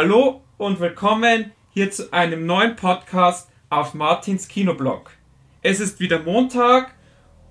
[0.00, 5.10] Hallo und willkommen hier zu einem neuen Podcast auf Martins Kinoblog.
[5.60, 6.94] Es ist wieder Montag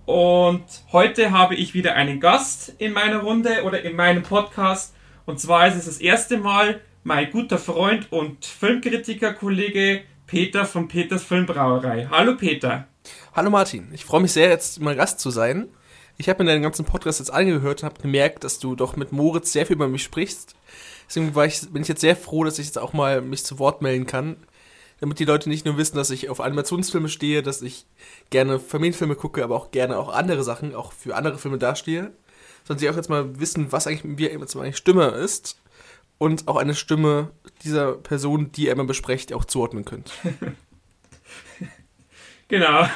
[0.05, 0.63] und
[0.93, 4.95] heute habe ich wieder einen Gast in meiner Runde oder in meinem Podcast.
[5.25, 11.25] Und zwar ist es das erste Mal mein guter Freund und Filmkritiker-Kollege Peter von Peters
[11.25, 12.07] Filmbrauerei.
[12.09, 12.87] Hallo Peter.
[13.35, 15.67] Hallo Martin, ich freue mich sehr, jetzt mal Gast zu sein.
[16.15, 19.11] Ich habe mir deinen ganzen Podcast jetzt angehört und habe gemerkt, dass du doch mit
[19.11, 20.55] Moritz sehr viel über mich sprichst.
[21.07, 23.81] Deswegen ich, bin ich jetzt sehr froh, dass ich jetzt auch mal mich zu Wort
[23.81, 24.37] melden kann.
[24.99, 27.85] Damit die Leute nicht nur wissen, dass ich auf Animationsfilme stehe, dass ich
[28.29, 32.11] gerne Familienfilme gucke, aber auch gerne auch andere Sachen, auch für andere Filme dastehe.
[32.65, 35.61] Sondern sie auch jetzt mal wissen, was eigentlich mir jetzt mal eine Stimme ist.
[36.17, 37.31] Und auch eine Stimme
[37.63, 40.11] dieser Person, die ihr immer besprecht, auch zuordnen könnt.
[42.47, 42.87] genau.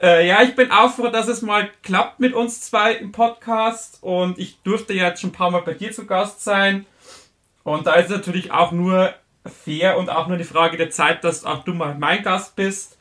[0.00, 3.98] Äh, ja, ich bin auch froh, dass es mal klappt mit uns zwei im Podcast
[4.02, 6.86] und ich durfte jetzt schon ein paar Mal bei dir zu Gast sein.
[7.66, 9.12] Und da ist natürlich auch nur
[9.44, 12.96] fair und auch nur die Frage der Zeit, dass auch du mal mein Gast bist.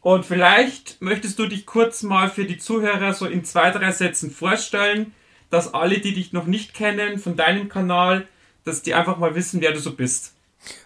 [0.00, 4.32] Und vielleicht möchtest du dich kurz mal für die Zuhörer so in zwei, drei Sätzen
[4.32, 5.14] vorstellen,
[5.50, 8.26] dass alle, die dich noch nicht kennen von deinem Kanal,
[8.64, 10.34] dass die einfach mal wissen, wer du so bist.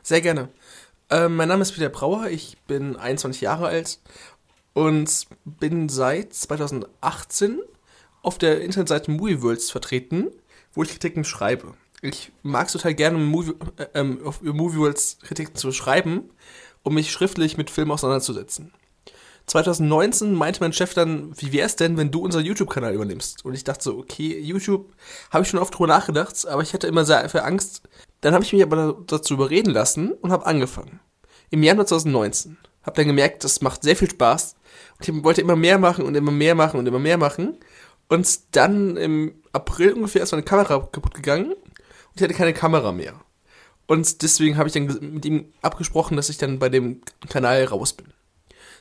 [0.03, 0.51] Sehr gerne.
[1.09, 3.99] Äh, mein Name ist Peter Brauer, ich bin 21 Jahre alt
[4.75, 7.61] und bin seit 2018
[8.21, 10.29] auf der Internetseite Movie Worlds vertreten,
[10.75, 11.73] wo ich Kritiken schreibe.
[12.05, 16.31] Ich mag es total gerne, Movie, äh, ähm, auf Movie Worlds Kritiken zu schreiben,
[16.83, 18.73] um mich schriftlich mit Filmen auseinanderzusetzen.
[19.47, 23.45] 2019 meinte mein Chef dann, wie wäre es denn, wenn du unseren YouTube-Kanal übernimmst?
[23.45, 24.93] Und ich dachte so, okay, YouTube
[25.31, 27.83] habe ich schon oft drüber nachgedacht, aber ich hatte immer sehr viel Angst.
[28.21, 30.99] Dann habe ich mich aber dazu überreden lassen und habe angefangen.
[31.51, 32.59] Im Januar 2019.
[32.83, 34.57] Habe dann gemerkt, das macht sehr viel Spaß
[34.99, 37.59] und ich wollte immer mehr machen und immer mehr machen und immer mehr machen.
[38.09, 41.55] Und dann im April ungefähr ist meine Kamera kaputt gegangen
[42.13, 43.15] und ich hatte keine Kamera mehr.
[43.87, 47.93] Und deswegen habe ich dann mit ihm abgesprochen, dass ich dann bei dem Kanal raus
[47.93, 48.07] bin.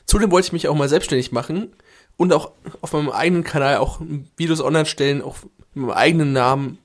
[0.06, 1.74] Zudem wollte ich mich auch mal selbstständig machen
[2.16, 4.00] und auch auf meinem eigenen Kanal auch
[4.36, 5.36] Videos online stellen, auch
[5.74, 6.78] mit meinem eigenen Namen,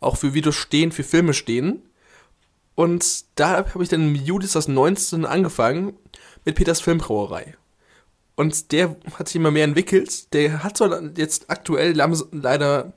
[0.00, 1.82] auch für Videos stehen, für Filme stehen.
[2.74, 5.94] Und da habe ich dann im Juli 2019 angefangen
[6.44, 7.56] mit Peters Filmbrauerei.
[8.36, 10.32] Und der hat sich immer mehr entwickelt.
[10.32, 11.92] Der hat zwar jetzt aktuell
[12.30, 12.92] leider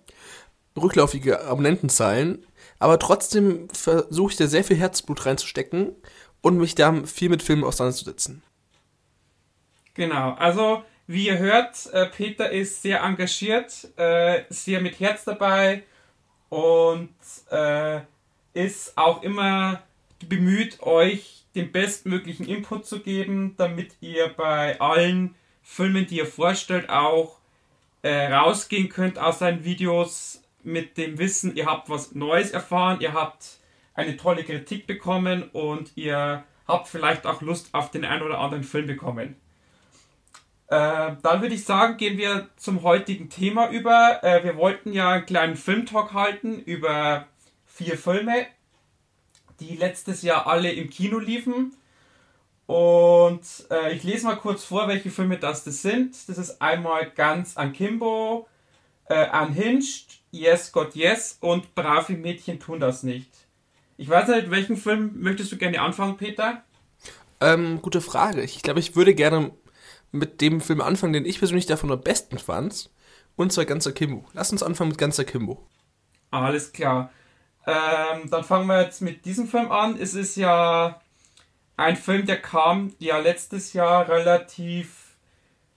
[0.80, 2.46] rücklaufige Abonnentenzahlen,
[2.82, 5.96] aber trotzdem versuche ich da sehr viel Herzblut reinzustecken
[6.42, 8.42] und mich da viel mit Filmen auseinanderzusetzen.
[9.94, 15.84] Genau, also wie ihr hört, äh, Peter ist sehr engagiert, äh, sehr mit Herz dabei
[16.50, 17.14] und
[17.52, 18.00] äh,
[18.54, 19.84] ist auch immer
[20.28, 26.90] bemüht, euch den bestmöglichen Input zu geben, damit ihr bei allen Filmen, die ihr vorstellt,
[26.90, 27.38] auch
[28.04, 33.60] rausgehen könnt aus seinen Videos mit dem Wissen, ihr habt was Neues erfahren, ihr habt
[33.94, 38.64] eine tolle Kritik bekommen und ihr habt vielleicht auch Lust auf den einen oder anderen
[38.64, 39.36] Film bekommen.
[40.68, 44.24] Äh, dann würde ich sagen, gehen wir zum heutigen Thema über.
[44.24, 47.28] Äh, wir wollten ja einen kleinen Filmtalk halten über
[47.66, 48.48] vier Filme
[49.62, 51.74] die letztes Jahr alle im Kino liefen.
[52.66, 56.16] Und äh, ich lese mal kurz vor, welche Filme das, das sind.
[56.28, 58.48] Das ist einmal Ganz Akimbo,
[59.12, 63.30] äh, Unhinged, Yes God Yes und Brave Mädchen tun das nicht.
[63.98, 66.64] Ich weiß nicht, welchen Film möchtest du gerne anfangen, Peter?
[67.42, 68.42] Ähm, gute Frage.
[68.42, 69.52] Ich glaube, ich würde gerne
[70.12, 72.90] mit dem Film anfangen, den ich persönlich davon am besten fand.
[73.36, 74.26] Und zwar Ganz Akimbo.
[74.34, 75.68] Lass uns anfangen mit Ganz Akimbo.
[76.32, 77.12] Alles klar.
[77.68, 80.00] Ähm, dann fangen wir jetzt mit diesem Film an.
[80.00, 81.02] Es ist ja
[81.76, 85.01] ein Film, der kam ja letztes Jahr relativ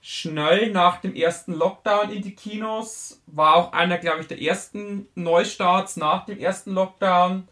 [0.06, 3.22] schnell nach dem ersten Lockdown in die Kinos.
[3.26, 7.48] War auch einer, glaube ich, der ersten Neustarts nach dem ersten Lockdown.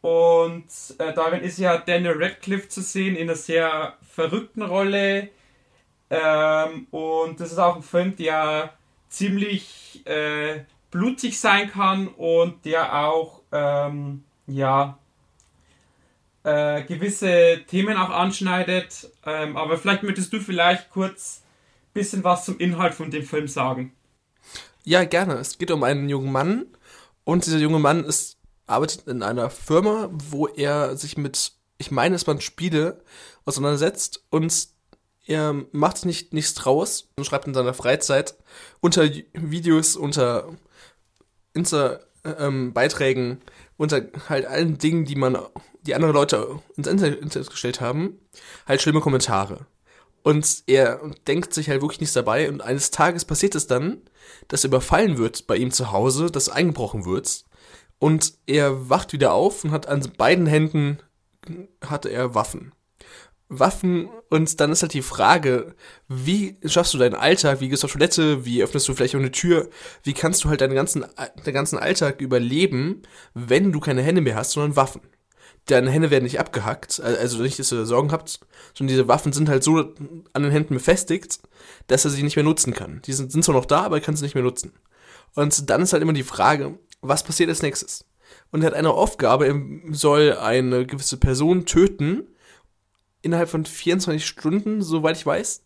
[0.00, 0.64] Und
[0.96, 5.28] äh, darin ist ja Daniel Radcliffe zu sehen in einer sehr verrückten Rolle.
[6.08, 8.72] Ähm, und das ist auch ein Film, der
[9.10, 14.98] ziemlich äh, blutig sein kann und der auch ähm, ja
[16.42, 19.10] äh, gewisse Themen auch anschneidet.
[19.26, 21.42] Ähm, aber vielleicht möchtest du vielleicht kurz
[21.96, 23.92] bisschen was zum Inhalt von dem Film sagen.
[24.84, 25.34] Ja, gerne.
[25.34, 26.66] Es geht um einen jungen Mann
[27.24, 32.14] und dieser junge Mann ist, arbeitet in einer Firma, wo er sich mit, ich meine,
[32.14, 33.02] es waren Spiele
[33.44, 34.68] auseinandersetzt und
[35.26, 38.36] er macht nicht nichts draus und schreibt in seiner Freizeit
[38.80, 40.56] unter Videos, unter
[41.52, 43.38] Insta-Beiträgen, ähm,
[43.76, 45.36] unter halt allen Dingen, die man,
[45.82, 48.20] die andere Leute ins Internet gestellt haben,
[48.66, 49.66] halt schlimme Kommentare.
[50.26, 52.48] Und er denkt sich halt wirklich nichts dabei.
[52.48, 54.02] Und eines Tages passiert es dann,
[54.48, 57.44] dass er überfallen wird bei ihm zu Hause, dass eingebrochen wird.
[58.00, 60.98] Und er wacht wieder auf und hat an beiden Händen
[61.80, 62.72] hatte er Waffen.
[63.48, 65.76] Waffen und dann ist halt die Frage,
[66.08, 69.20] wie schaffst du deinen Alltag, wie gehst du auf Toilette, wie öffnest du vielleicht auch
[69.20, 69.70] eine Tür,
[70.02, 71.04] wie kannst du halt deinen ganzen,
[71.44, 73.02] deinen ganzen Alltag überleben,
[73.34, 75.02] wenn du keine Hände mehr hast, sondern Waffen.
[75.66, 78.40] Deine Hände werden nicht abgehackt, also nicht, dass ihr Sorgen habt,
[78.72, 79.78] sondern diese Waffen sind halt so
[80.32, 81.40] an den Händen befestigt,
[81.88, 83.02] dass er sie nicht mehr nutzen kann.
[83.04, 84.72] Die sind, sind zwar noch da, aber er kann sie nicht mehr nutzen.
[85.34, 88.04] Und dann ist halt immer die Frage, was passiert als nächstes?
[88.52, 89.60] Und er hat eine Aufgabe, er
[89.94, 92.28] soll eine gewisse Person töten,
[93.22, 95.64] innerhalb von 24 Stunden, soweit ich weiß.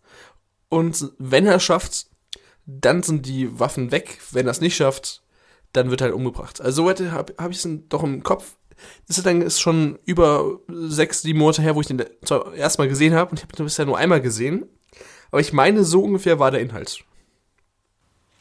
[0.70, 2.06] Und wenn er es schafft,
[2.64, 4.18] dann sind die Waffen weg.
[4.30, 5.22] Wenn er es nicht schafft,
[5.72, 6.60] dann wird er halt umgebracht.
[6.60, 8.56] Also soweit habe hab ich es doch im Kopf.
[9.06, 12.82] Das ist dann ist schon über sechs, sieben Monate her, wo ich den zum ersten
[12.82, 13.30] Mal gesehen habe.
[13.30, 14.66] Und ich habe ihn bisher nur einmal gesehen.
[15.30, 17.04] Aber ich meine, so ungefähr war der Inhalt.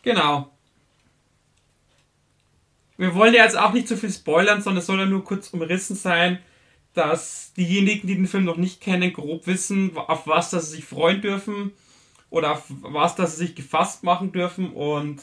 [0.03, 0.51] Genau.
[2.97, 5.49] Wir wollen ja jetzt auch nicht zu viel spoilern, sondern es soll ja nur kurz
[5.49, 6.39] umrissen sein
[6.93, 10.85] dass diejenigen, die den Film noch nicht kennen, grob wissen, auf was dass sie sich
[10.85, 11.71] freuen dürfen
[12.29, 14.73] oder auf was dass sie sich gefasst machen dürfen.
[14.73, 15.21] Und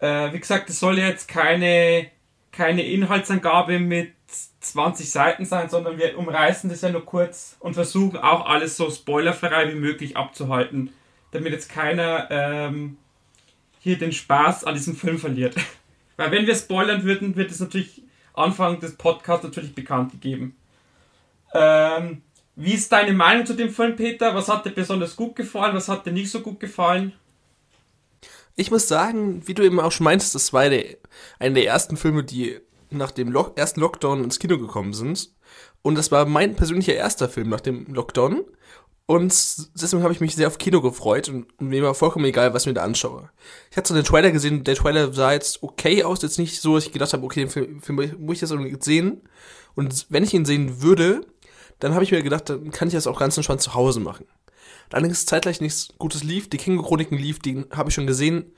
[0.00, 2.10] äh, wie gesagt, es soll jetzt keine,
[2.52, 4.12] keine Inhaltsangabe mit
[4.60, 8.90] 20 Seiten sein, sondern wir umreißen das ja nur kurz und versuchen auch alles so
[8.90, 10.92] spoilerfrei wie möglich abzuhalten,
[11.32, 12.98] damit jetzt keiner ähm,
[13.80, 15.56] hier den Spaß an diesem Film verliert.
[16.16, 18.02] Weil wenn wir spoilern würden, wird es natürlich
[18.34, 20.54] Anfang des Podcasts natürlich bekannt gegeben.
[21.54, 22.22] Ähm,
[22.54, 24.34] wie ist deine Meinung zu dem Film, Peter?
[24.34, 25.74] Was hat dir besonders gut gefallen?
[25.74, 27.12] Was hat dir nicht so gut gefallen?
[28.54, 30.84] Ich muss sagen, wie du eben auch schon meintest, das war der,
[31.38, 32.58] einer der ersten Filme, die
[32.90, 35.30] nach dem Lock ersten Lockdown ins Kino gekommen sind.
[35.80, 38.44] Und das war mein persönlicher erster Film nach dem Lockdown.
[39.06, 39.32] Und
[39.74, 42.68] deswegen habe ich mich sehr auf Kino gefreut und mir war vollkommen egal, was ich
[42.68, 43.30] mir da anschaue.
[43.70, 46.76] Ich hatte so den Trailer gesehen, der Trailer sah jetzt okay aus, jetzt nicht so,
[46.76, 49.22] dass ich gedacht habe, okay, den Film, Film muss ich das unbedingt sehen.
[49.74, 51.26] Und wenn ich ihn sehen würde,
[51.80, 54.26] dann habe ich mir gedacht, dann kann ich das auch ganz entspannt zu Hause machen.
[54.92, 56.48] Allerdings zeitgleich nichts Gutes lief.
[56.50, 58.52] Die Kingo-Chroniken lief, die habe ich schon gesehen.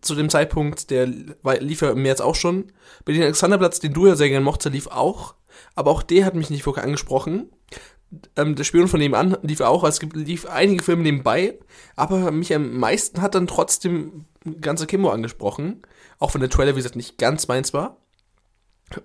[0.00, 2.72] Zu dem Zeitpunkt, der lief ja im März auch schon.
[3.04, 5.34] Bei den Alexanderplatz, den du ja sehr gerne mochte, lief auch.
[5.74, 7.50] Aber auch der hat mich nicht wirklich angesprochen.
[8.36, 9.82] Ähm, der Spion von nebenan lief auch.
[9.82, 11.58] Also es gibt, lief einige Filme nebenbei.
[11.96, 14.26] Aber mich am meisten hat dann trotzdem
[14.60, 15.82] ganze Kimbo angesprochen.
[16.18, 17.96] Auch wenn der Trailer, wie gesagt, nicht ganz meins war.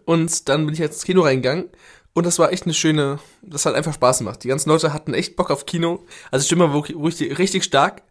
[0.06, 1.69] Und dann bin ich jetzt ins Kino reingegangen
[2.13, 4.44] und das war echt eine schöne, das hat einfach Spaß gemacht.
[4.44, 6.06] Die ganzen Leute hatten echt Bock auf Kino.
[6.31, 8.04] Also Stimme war wirklich richtig stark.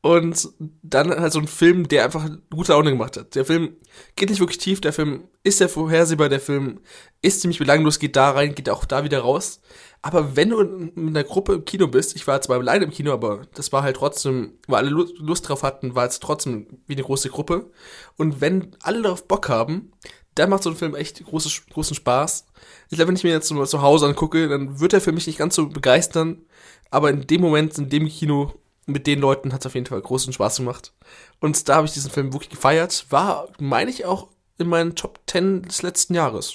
[0.00, 0.48] Und
[0.82, 3.34] dann halt so ein Film, der einfach gute Laune gemacht hat.
[3.34, 3.76] Der Film
[4.14, 6.80] geht nicht wirklich tief, der Film ist sehr vorhersehbar, der Film
[7.20, 9.60] ist ziemlich belanglos, geht da rein, geht auch da wieder raus.
[10.00, 13.12] Aber wenn du mit einer Gruppe im Kino bist, ich war zwar alleine im Kino,
[13.12, 17.02] aber das war halt trotzdem, weil alle Lust drauf hatten, war es trotzdem wie eine
[17.02, 17.70] große Gruppe.
[18.16, 19.92] Und wenn alle darauf Bock haben,
[20.38, 22.46] dann macht so ein Film echt großes, großen Spaß.
[22.90, 25.26] Ich glaube, wenn ich mir jetzt mal zu Hause angucke, dann wird er für mich
[25.26, 26.42] nicht ganz so begeistern.
[26.90, 28.54] Aber in dem Moment, in dem Kino,
[28.86, 30.92] mit den Leuten hat es auf jeden Fall großen Spaß gemacht.
[31.40, 33.06] Und da habe ich diesen Film wirklich gefeiert.
[33.10, 36.54] War, meine ich, auch in meinen Top 10 des letzten Jahres.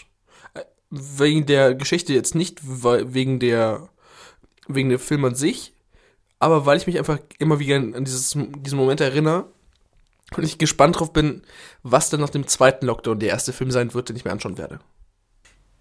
[0.54, 3.90] Äh, wegen der Geschichte jetzt nicht, wegen der,
[4.68, 5.74] wegen der Film an sich,
[6.40, 9.46] aber weil ich mich einfach immer wieder an dieses, diesen Moment erinnere
[10.38, 11.42] und ich gespannt drauf bin,
[11.84, 14.58] was dann nach dem zweiten Lockdown der erste Film sein wird, den ich mir anschauen
[14.58, 14.80] werde.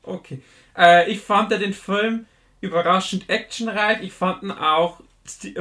[0.03, 0.43] Okay.
[0.77, 2.27] Äh, ich fand ja den Film
[2.61, 4.03] überraschend actionreich.
[4.03, 5.01] Ich fand ihn auch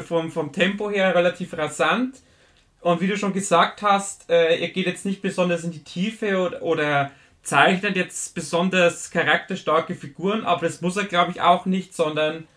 [0.06, 2.18] vom, vom Tempo her relativ rasant.
[2.82, 6.40] Und wie du schon gesagt hast, äh, er geht jetzt nicht besonders in die Tiefe
[6.40, 7.12] oder, oder
[7.44, 12.48] zeichnet jetzt besonders charakterstarke Figuren, aber das muss er, glaube ich, auch nicht, sondern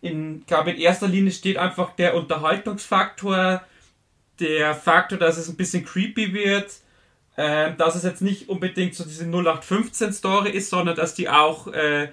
[0.00, 3.62] in, glaube in erster Linie steht einfach der Unterhaltungsfaktor,
[4.42, 6.70] der Faktor, dass es ein bisschen creepy wird
[7.36, 12.08] äh, dass es jetzt nicht unbedingt so diese 0815-Story ist, sondern dass die auch äh,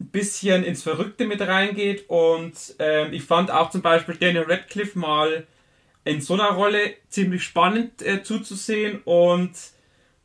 [0.00, 2.08] ein bisschen ins Verrückte mit reingeht.
[2.08, 5.46] Und äh, ich fand auch zum Beispiel Daniel Radcliffe mal
[6.04, 9.00] in so einer Rolle ziemlich spannend äh, zuzusehen.
[9.04, 9.52] Und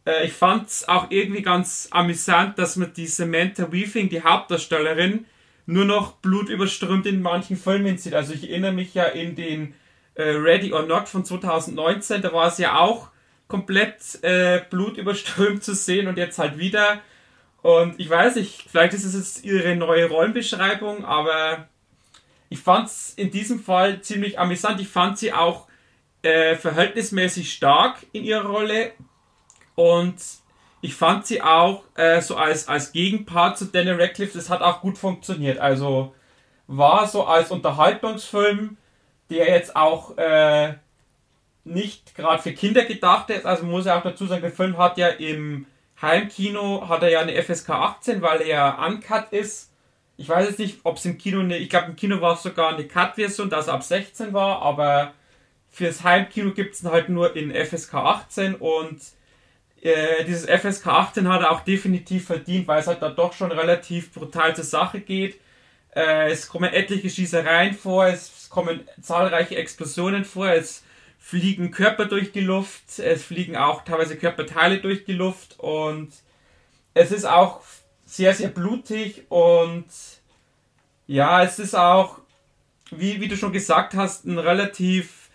[0.05, 5.25] äh, ich fand es auch irgendwie ganz amüsant, dass man die Samantha Weaving, die Hauptdarstellerin,
[5.65, 8.15] nur noch blutüberströmt in manchen Filmen sieht.
[8.15, 9.75] Also ich erinnere mich ja in den
[10.19, 13.09] äh, Ready or Not von 2019, da war es ja auch
[13.47, 16.99] komplett äh, blutüberströmt zu sehen und jetzt halt wieder.
[17.61, 21.67] Und ich weiß nicht, vielleicht ist es jetzt ihre neue Rollenbeschreibung, aber
[22.49, 24.81] ich fand es in diesem Fall ziemlich amüsant.
[24.81, 25.67] Ich fand sie auch
[26.21, 28.91] äh, verhältnismäßig stark in ihrer Rolle
[29.75, 30.15] und
[30.81, 34.81] ich fand sie auch äh, so als, als Gegenpart zu Daniel Radcliffe, das hat auch
[34.81, 35.59] gut funktioniert.
[35.59, 36.13] Also
[36.67, 38.77] war so als Unterhaltungsfilm,
[39.29, 40.74] der jetzt auch äh,
[41.63, 43.45] nicht gerade für Kinder gedacht ist.
[43.45, 45.65] Also muss ich auch dazu sagen, der Film hat ja im
[46.01, 49.71] Heimkino hat er ja eine FSK 18, weil er uncut ist.
[50.17, 52.43] ich weiß jetzt nicht, ob es im Kino, eine, ich glaube im Kino war es
[52.43, 55.13] sogar eine Cut-Version, dass ab 16 war, aber
[55.69, 59.00] fürs Heimkino gibt es halt nur in FSK 18 und
[59.81, 63.51] äh, dieses FSK 18 hat er auch definitiv verdient, weil es halt da doch schon
[63.51, 65.39] relativ brutal zur Sache geht.
[65.96, 70.84] Äh, es kommen etliche Schießereien vor, es kommen zahlreiche Explosionen vor, es
[71.19, 76.12] fliegen Körper durch die Luft, es fliegen auch teilweise Körperteile durch die Luft und
[76.93, 77.62] es ist auch
[78.05, 79.86] sehr, sehr blutig und
[81.08, 82.19] ja, es ist auch,
[82.91, 85.29] wie, wie du schon gesagt hast, ein relativ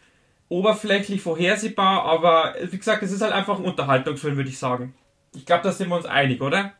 [0.48, 4.94] oberflächlich vorhersehbar, aber wie gesagt, es ist halt einfach ein Unterhaltungsfilm, würde ich sagen.
[5.34, 6.72] Ich glaube, da sind wir uns einig, oder?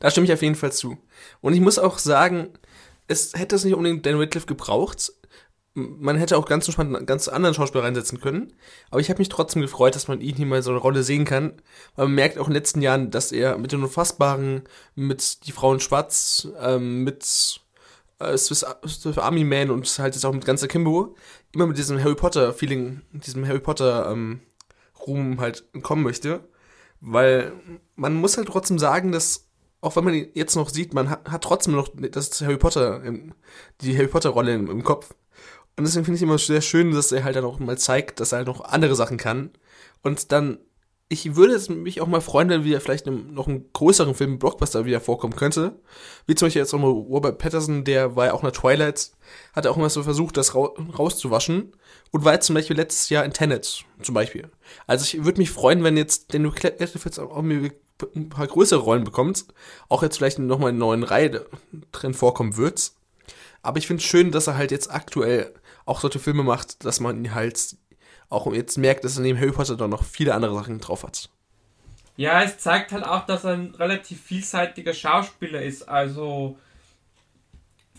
[0.00, 0.98] Da stimme ich auf jeden Fall zu.
[1.40, 2.50] Und ich muss auch sagen,
[3.08, 5.12] es hätte es nicht unbedingt Dan Whitcliffe gebraucht.
[5.74, 8.54] Man hätte auch ganz entspannt einen ganz anderen Schauspieler reinsetzen können.
[8.90, 11.26] Aber ich habe mich trotzdem gefreut, dass man ihn hier mal so eine Rolle sehen
[11.26, 11.60] kann.
[11.96, 14.62] Weil man merkt auch in den letzten Jahren, dass er mit den Unfassbaren,
[14.94, 17.60] mit Die Frauen Schwarz, ähm, mit
[18.18, 21.14] äh, Swiss, Swiss Army Man und halt jetzt auch mit ganzer Kimbo
[21.52, 24.40] immer mit diesem Harry Potter Feeling, diesem Harry Potter ähm,
[25.38, 26.40] halt kommen möchte.
[27.00, 27.52] Weil
[27.94, 29.45] man muss halt trotzdem sagen, dass
[29.86, 33.02] auch wenn man ihn jetzt noch sieht, man hat, hat trotzdem noch das Harry Potter,
[33.80, 35.14] die Harry Potter Rolle im, im Kopf.
[35.76, 38.32] Und deswegen finde ich immer sehr schön, dass er halt dann auch mal zeigt, dass
[38.32, 39.50] er halt noch andere Sachen kann.
[40.02, 40.58] Und dann,
[41.08, 44.40] ich würde es mich auch mal freuen, wenn wieder vielleicht einem, noch einen größeren Film,
[44.40, 45.78] Blockbuster wieder vorkommen könnte.
[46.26, 49.12] Wie zum Beispiel jetzt auch mal Robert Patterson, der war ja auch in der Twilight,
[49.54, 51.74] hat auch immer so versucht, das ra rauszuwaschen.
[52.10, 54.50] Und war jetzt zum Beispiel letztes Jahr in Tenet, zum Beispiel.
[54.88, 57.70] Also ich würde mich freuen, wenn jetzt der Netflix auch mir
[58.14, 59.46] ein paar größere Rollen bekommt,
[59.88, 61.46] auch jetzt vielleicht nochmal in einer neuen Reihe
[61.92, 62.92] drin vorkommen wird.
[63.62, 65.52] Aber ich finde es schön, dass er halt jetzt aktuell
[65.86, 67.76] auch solche Filme macht, dass man halt
[68.28, 71.30] auch jetzt merkt, dass er neben Harry Potter doch noch viele andere Sachen drauf hat.
[72.16, 75.88] Ja, es zeigt halt auch, dass er ein relativ vielseitiger Schauspieler ist.
[75.88, 76.58] Also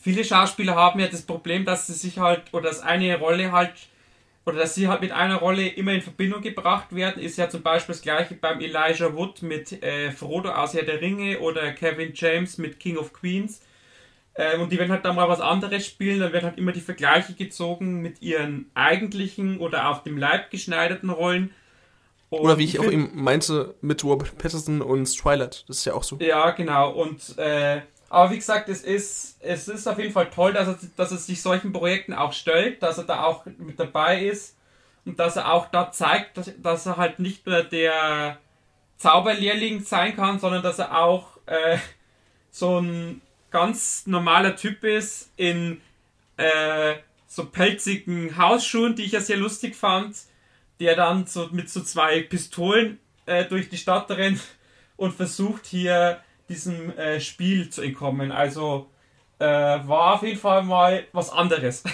[0.01, 3.73] viele Schauspieler haben ja das Problem, dass sie sich halt oder dass eine Rolle halt
[4.47, 7.63] oder dass sie halt mit einer Rolle immer in Verbindung gebracht werden, ist ja zum
[7.63, 12.13] Beispiel das gleiche beim Elijah Wood mit äh, Frodo aus Herr der Ringe oder Kevin
[12.13, 13.61] James mit King of Queens.
[14.35, 16.79] Äh, und die werden halt da mal was anderes spielen, dann werden halt immer die
[16.79, 21.53] Vergleiche gezogen mit ihren eigentlichen oder auf dem Leib geschneiderten Rollen.
[22.29, 25.85] Und oder wie ich, ich auch eben meinte mit Robert Patterson und Twilight, das ist
[25.85, 26.19] ja auch so.
[26.21, 26.91] Ja, genau.
[26.91, 30.79] Und äh, aber wie gesagt, es ist, es ist auf jeden Fall toll, dass er,
[30.95, 34.55] dass er sich solchen Projekten auch stellt, dass er da auch mit dabei ist
[35.05, 38.37] und dass er auch da zeigt, dass, dass er halt nicht nur der
[38.97, 41.77] Zauberlehrling sein kann, sondern dass er auch äh,
[42.49, 43.21] so ein
[43.51, 45.81] ganz normaler Typ ist in
[46.37, 46.95] äh,
[47.27, 50.15] so pelzigen Hausschuhen, die ich ja sehr lustig fand,
[50.79, 54.41] der dann so mit so zwei Pistolen äh, durch die Stadt rennt
[54.95, 58.31] und versucht hier diesem äh, Spiel zu entkommen.
[58.31, 58.89] Also
[59.39, 61.83] äh, war auf jeden Fall mal was anderes.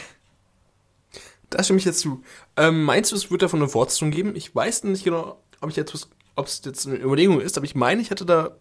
[1.50, 2.24] Da stimme ich jetzt zu.
[2.58, 4.36] Ähm, meinst du, es wird davon eine Fortsetzung geben?
[4.36, 7.76] Ich weiß nicht genau, ob ich jetzt ob es jetzt eine Überlegung ist, aber ich
[7.76, 8.58] meine, ich hatte da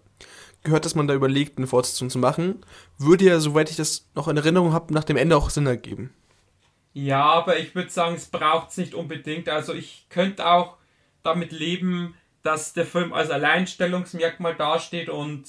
[0.63, 2.65] gehört, dass man da überlegt, eine Fortsetzung zu machen.
[2.99, 6.13] Würde ja, soweit ich das noch in Erinnerung habe, nach dem Ende auch Sinn ergeben.
[6.93, 9.49] Ja, aber ich würde sagen, es braucht es nicht unbedingt.
[9.49, 10.77] Also ich könnte auch
[11.23, 15.45] damit leben, dass der Film als Alleinstellungsmerkmal dasteht und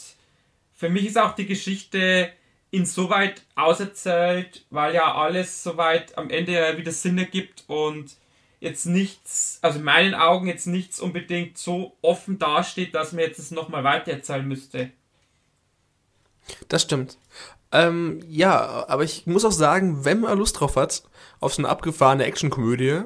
[0.75, 2.31] für mich ist auch die Geschichte
[2.71, 8.15] insoweit auserzählt, weil ja alles soweit am Ende wieder Sinn ergibt und
[8.59, 13.37] jetzt nichts, also in meinen Augen jetzt nichts unbedingt so offen dasteht, dass man jetzt
[13.37, 14.89] es nochmal weitererzählen müsste.
[16.69, 17.17] Das stimmt.
[17.71, 21.03] Ähm, ja, aber ich muss auch sagen, wenn man Lust drauf hat,
[21.39, 23.01] auf so eine abgefahrene Actionkomödie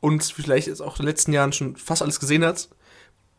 [0.00, 2.68] und vielleicht jetzt auch in den letzten Jahren schon fast alles gesehen hat,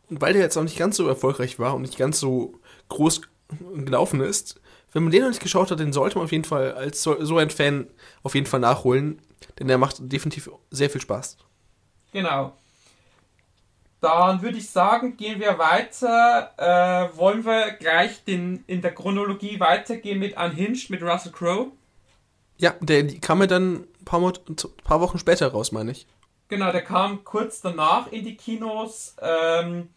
[0.08, 4.20] weil der jetzt auch nicht ganz so erfolgreich war und nicht ganz so groß gelaufen
[4.20, 4.60] ist.
[4.92, 7.22] Wenn man den noch nicht geschaut hat, den sollte man auf jeden Fall als so,
[7.24, 7.88] so ein Fan
[8.22, 9.20] auf jeden Fall nachholen,
[9.58, 11.36] denn der macht definitiv sehr viel Spaß.
[12.12, 12.52] Genau.
[14.00, 16.52] Dann würde ich sagen, gehen wir weiter.
[16.56, 21.72] Äh, wollen wir gleich den, in der Chronologie weitergehen mit Unhinged, mit Russell Crowe?
[22.58, 24.32] Ja, der kam mir dann ein paar, Mo
[24.84, 26.06] paar Wochen später raus, meine ich.
[26.48, 29.16] Genau, der kam kurz danach in die Kinos.
[29.20, 29.88] Ähm,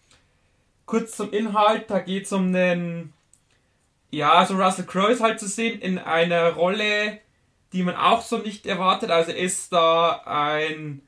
[0.85, 3.13] kurz zum Inhalt, da geht es um einen
[4.11, 7.19] ja, also Russell Crowe ist halt zu sehen in einer Rolle,
[7.73, 9.09] die man auch so nicht erwartet.
[9.09, 11.01] Also ist da ein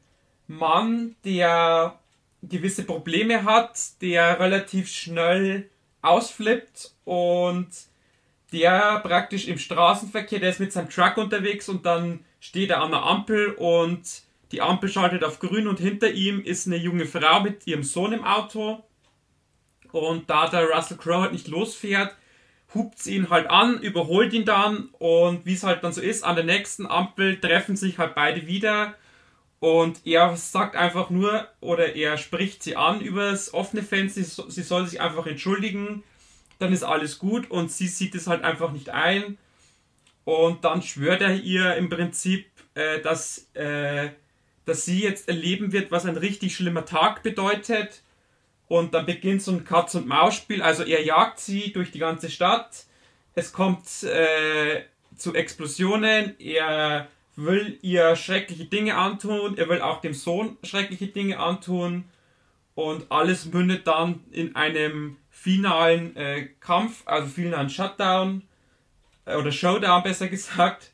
[0.48, 2.00] Mann, der
[2.42, 5.70] gewisse Probleme hat, der relativ schnell
[6.02, 7.68] ausflippt und
[8.52, 12.92] der praktisch im Straßenverkehr, der ist mit seinem Truck unterwegs und dann steht er an
[12.92, 17.40] der Ampel und die Ampel schaltet auf grün und hinter ihm ist eine junge Frau
[17.40, 18.84] mit ihrem Sohn im Auto
[19.92, 22.16] und da der Russell Crowe halt nicht losfährt,
[22.74, 26.36] hupt ihn halt an, überholt ihn dann und wie es halt dann so ist, an
[26.36, 28.96] der nächsten Ampel treffen sich halt beide wieder
[29.60, 34.64] und er sagt einfach nur oder er spricht sie an über das offene Fenster, sie
[34.64, 36.04] soll sich einfach entschuldigen,
[36.60, 39.38] dann ist alles gut und sie sieht es halt einfach nicht ein
[40.26, 44.10] und dann schwört er ihr im Prinzip, äh, dass, äh,
[44.66, 48.02] dass sie jetzt erleben wird, was ein richtig schlimmer Tag bedeutet
[48.68, 50.62] und dann beginnt so ein Katz-und-Maus-Spiel.
[50.62, 52.86] Also er jagt sie durch die ganze Stadt.
[53.36, 54.84] Es kommt äh,
[55.16, 56.40] zu Explosionen.
[56.40, 59.58] Er will ihr schreckliche Dinge antun.
[59.58, 62.06] Er will auch dem Sohn schreckliche Dinge antun.
[62.76, 68.44] Und alles mündet dann in einem finalen äh, Kampf, also finalen Shutdown.
[69.26, 70.92] Äh, oder Showdown besser gesagt.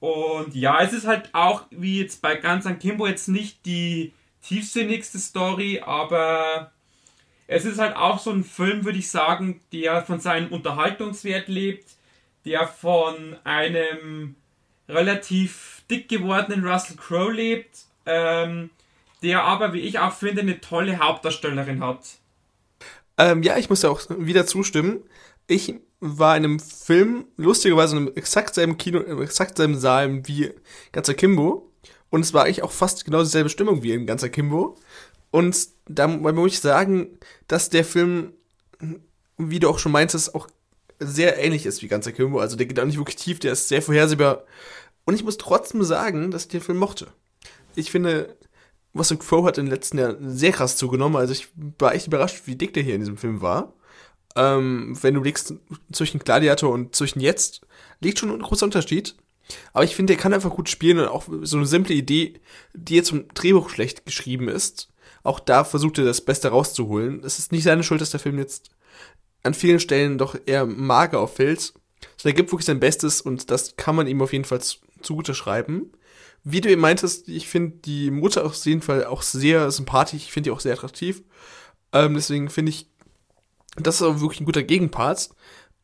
[0.00, 4.12] Und ja, es ist halt auch, wie jetzt bei Guns Kimbo, jetzt nicht die
[4.46, 6.72] tiefsinnigste Story, aber
[7.46, 11.90] es ist halt auch so ein Film, würde ich sagen, der von seinem Unterhaltungswert lebt,
[12.44, 14.36] der von einem
[14.88, 18.70] relativ dick gewordenen Russell Crowe lebt, ähm,
[19.22, 22.00] der aber, wie ich auch finde, eine tolle Hauptdarstellerin hat.
[23.18, 25.02] Ähm, ja, ich muss ja auch wieder zustimmen.
[25.46, 30.26] Ich war in einem Film, lustigerweise in einem exakt selben Kino, im exakt selben Saal
[30.26, 30.52] wie
[30.92, 31.65] Ganzer Kimbo.
[32.10, 34.76] Und es war eigentlich auch fast genau dieselbe Stimmung wie in Ganzer Kimbo.
[35.30, 35.56] Und
[35.88, 38.32] da muss ich sagen, dass der Film,
[39.36, 40.48] wie du auch schon meintest, auch
[40.98, 42.38] sehr ähnlich ist wie Ganzer Kimbo.
[42.38, 44.44] Also der geht auch nicht wirklich tief, der ist sehr vorhersehbar.
[45.04, 47.08] Und ich muss trotzdem sagen, dass ich den Film mochte.
[47.74, 48.36] Ich finde,
[48.96, 51.16] Russell Crowe hat in den letzten Jahren sehr krass zugenommen.
[51.16, 51.48] Also ich
[51.78, 53.74] war echt überrascht, wie dick der hier in diesem Film war.
[54.34, 55.54] Ähm, wenn du legst
[55.92, 57.60] zwischen Gladiator und zwischen jetzt,
[58.00, 59.16] liegt schon ein großer Unterschied.
[59.72, 62.40] Aber ich finde, der kann einfach gut spielen und auch so eine simple Idee,
[62.74, 64.88] die jetzt im Drehbuch schlecht geschrieben ist.
[65.22, 67.22] Auch da versucht er das Beste rauszuholen.
[67.24, 68.70] Es ist nicht seine Schuld, dass der Film jetzt
[69.42, 71.74] an vielen Stellen doch eher mager auffällt.
[72.16, 74.60] Also er gibt wirklich sein Bestes und das kann man ihm auf jeden Fall
[75.00, 75.92] zugute schreiben.
[76.44, 80.22] Wie du eben meintest, ich finde die Mutter auf jeden Fall auch sehr sympathisch.
[80.22, 81.22] Ich finde die auch sehr attraktiv.
[81.92, 82.88] Ähm, deswegen finde ich,
[83.76, 85.30] das ist auch wirklich ein guter Gegenpart.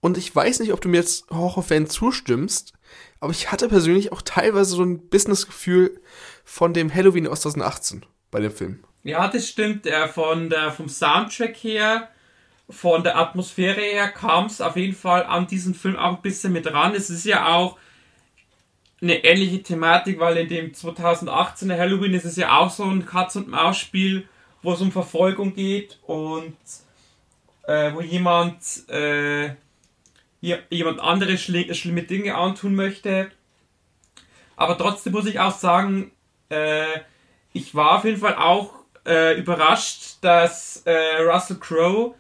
[0.03, 2.73] Und ich weiß nicht, ob du mir jetzt Horrorfan zustimmst,
[3.21, 6.01] aber ich hatte persönlich auch teilweise so ein Business-Gefühl
[6.45, 8.83] von dem Halloween aus 2018 bei dem Film.
[9.05, 9.87] Ja, das stimmt.
[9.87, 12.09] Äh, von der, vom Soundtrack her,
[12.69, 16.53] von der Atmosphäre her kam es auf jeden Fall an diesen Film auch ein bisschen
[16.53, 16.97] mit ran.
[16.97, 17.79] Es ist ja auch
[19.01, 24.27] eine ähnliche Thematik, weil in dem 2018er Halloween ist es ja auch so ein Katz-und-Maus-Spiel,
[24.63, 26.57] wo es um Verfolgung geht und
[27.69, 29.55] äh, wo jemand äh,
[30.43, 33.31] jemand anderes schlimme Dinge antun möchte.
[34.57, 36.13] Aber trotzdem muss ich auch sagen,
[36.51, 37.01] äh,
[37.53, 38.75] ich war auf jeden Fall auch
[39.07, 42.15] äh, überrascht, dass äh, Russell Crowe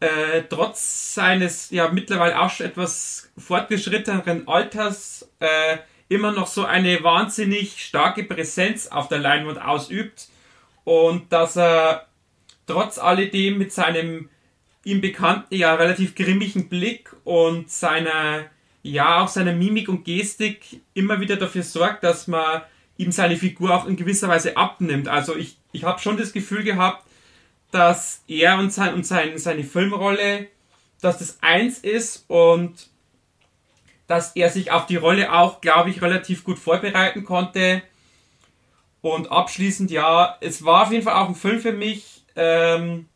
[0.00, 7.02] äh, trotz seines ja mittlerweile auch schon etwas fortgeschritteneren Alters äh, immer noch so eine
[7.04, 10.28] wahnsinnig starke Präsenz auf der Leinwand ausübt
[10.84, 12.06] und dass er
[12.66, 14.28] trotz alledem mit seinem
[14.84, 18.46] ihm bekannten, ja, relativ grimmigen Blick und seiner,
[18.82, 22.62] ja, auch seiner Mimik und Gestik immer wieder dafür sorgt, dass man
[22.96, 25.08] ihm seine Figur auch in gewisser Weise abnimmt.
[25.08, 27.04] Also ich, ich habe schon das Gefühl gehabt,
[27.70, 30.48] dass er und, sein, und sein, seine Filmrolle,
[31.00, 32.88] dass das eins ist und
[34.06, 37.82] dass er sich auf die Rolle auch, glaube ich, relativ gut vorbereiten konnte.
[39.02, 43.08] Und abschließend, ja, es war auf jeden Fall auch ein Film für mich, ähm,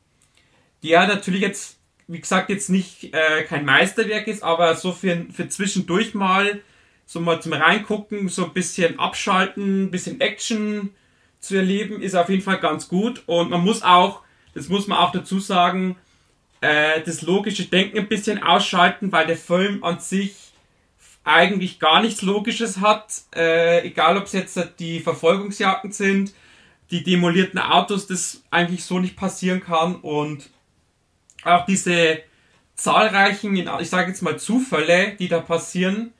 [0.84, 5.48] der natürlich jetzt, wie gesagt, jetzt nicht äh, kein Meisterwerk ist, aber so für, für
[5.48, 6.60] zwischendurch mal,
[7.06, 10.90] so mal zum Reingucken, so ein bisschen abschalten, ein bisschen Action
[11.40, 13.22] zu erleben, ist auf jeden Fall ganz gut.
[13.26, 14.20] Und man muss auch,
[14.54, 15.96] das muss man auch dazu sagen,
[16.60, 20.34] äh, das logische Denken ein bisschen ausschalten, weil der Film an sich
[21.24, 23.22] eigentlich gar nichts Logisches hat.
[23.34, 26.34] Äh, egal, ob es jetzt die Verfolgungsjagden sind,
[26.90, 29.96] die demolierten Autos, das eigentlich so nicht passieren kann.
[29.96, 30.50] Und
[31.44, 32.20] auch diese
[32.74, 36.12] zahlreichen, ich sage jetzt mal Zufälle, die da passieren,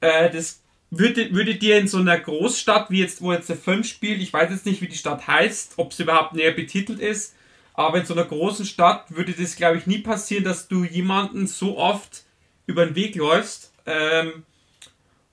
[0.00, 3.84] äh, das würde, würde dir in so einer Großstadt, wie jetzt, wo jetzt der Film
[3.84, 7.34] spielt, ich weiß jetzt nicht, wie die Stadt heißt, ob sie überhaupt näher betitelt ist,
[7.74, 11.46] aber in so einer großen Stadt würde das, glaube ich, nie passieren, dass du jemanden
[11.46, 12.24] so oft
[12.66, 13.72] über den Weg läufst.
[13.84, 14.44] Ähm,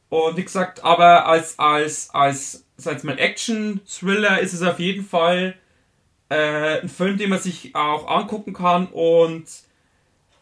[0.09, 5.55] und wie gesagt, aber als, als, als, sag mal, Action-Thriller ist es auf jeden Fall
[6.33, 9.45] äh, ein Film, den man sich auch angucken kann und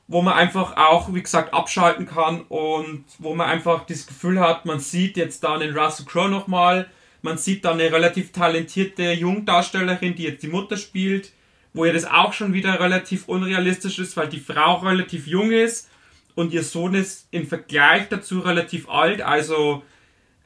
[0.08, 4.66] wo man einfach auch, wie gesagt, abschalten kann und wo man einfach das Gefühl hat,
[4.66, 6.90] man sieht jetzt da einen Russell Crowe nochmal,
[7.22, 11.32] man sieht da eine relativ talentierte Jungdarstellerin, die jetzt die Mutter spielt,
[11.74, 15.90] wo ja das auch schon wieder relativ unrealistisch ist, weil die Frau relativ jung ist
[16.36, 19.22] und ihr Sohn ist im Vergleich dazu relativ alt.
[19.22, 19.84] Also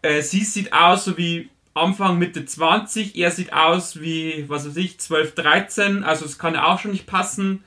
[0.02, 4.78] äh, sie sieht aus so wie Anfang Mitte 20, er sieht aus wie, was weiß
[4.78, 7.66] ich, 12, 13, also es kann ja auch schon nicht passen.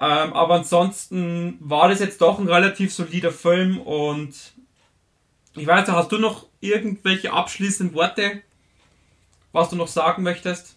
[0.00, 4.34] Ähm, aber ansonsten war das jetzt doch ein relativ solider Film und
[5.56, 8.42] ich weiß hast du noch irgendwelche abschließenden Worte,
[9.50, 10.76] was du noch sagen möchtest?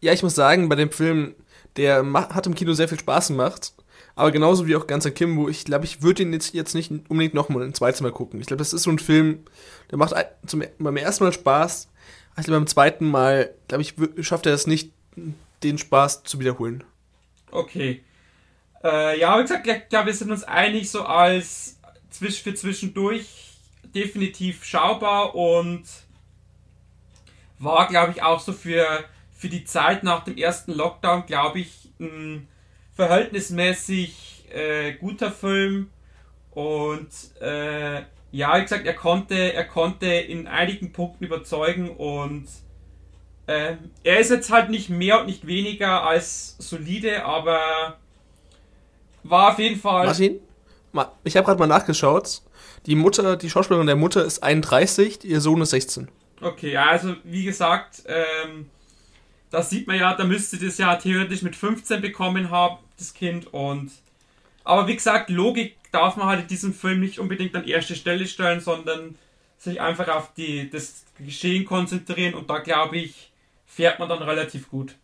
[0.00, 1.34] Ja, ich muss sagen, bei dem Film,
[1.76, 3.72] der hat im Kino sehr viel Spaß gemacht.
[4.16, 7.34] Aber genauso wie auch ganzer Kimbo, ich glaube, ich würde ihn jetzt, jetzt nicht unbedingt
[7.34, 8.40] nochmal ein zweites Mal gucken.
[8.40, 9.44] Ich glaube, das ist so ein Film,
[9.90, 10.14] der macht
[10.46, 11.88] zum, beim ersten Mal Spaß.
[12.36, 13.94] Glaube, beim zweiten Mal, glaube ich,
[14.26, 14.92] schafft er es nicht,
[15.62, 16.84] den Spaß zu wiederholen.
[17.50, 18.02] Okay.
[18.82, 21.78] Äh, ja, wie gesagt, ich glaube, wir sind uns einig, so als
[22.10, 23.54] für zwischendurch
[23.94, 25.84] definitiv schaubar und
[27.58, 31.90] war, glaube ich, auch so für, für die Zeit nach dem ersten Lockdown, glaube ich,
[32.00, 32.48] ein
[32.94, 35.90] verhältnismäßig äh, guter Film
[36.52, 37.08] und
[37.40, 38.02] äh,
[38.32, 42.46] ja, wie gesagt, er konnte, er konnte in einigen Punkten überzeugen und
[43.46, 47.98] äh, er ist jetzt halt nicht mehr und nicht weniger als solide, aber
[49.22, 50.06] war auf jeden Fall.
[50.06, 50.40] Martin,
[51.24, 52.42] ich habe gerade mal nachgeschaut.
[52.86, 56.08] Die Mutter, die Schauspielerin der Mutter ist 31, ihr Sohn ist 16.
[56.40, 58.68] Okay, also wie gesagt, ähm,
[59.50, 63.52] das sieht man ja, da müsste das ja theoretisch mit 15 bekommen haben, das Kind.
[63.52, 63.90] Und
[64.64, 68.26] aber wie gesagt, Logik darf man halt in diesem Film nicht unbedingt an erste Stelle
[68.26, 69.16] stellen, sondern
[69.58, 73.30] sich einfach auf die, das Geschehen konzentrieren und da glaube ich,
[73.66, 74.96] fährt man dann relativ gut.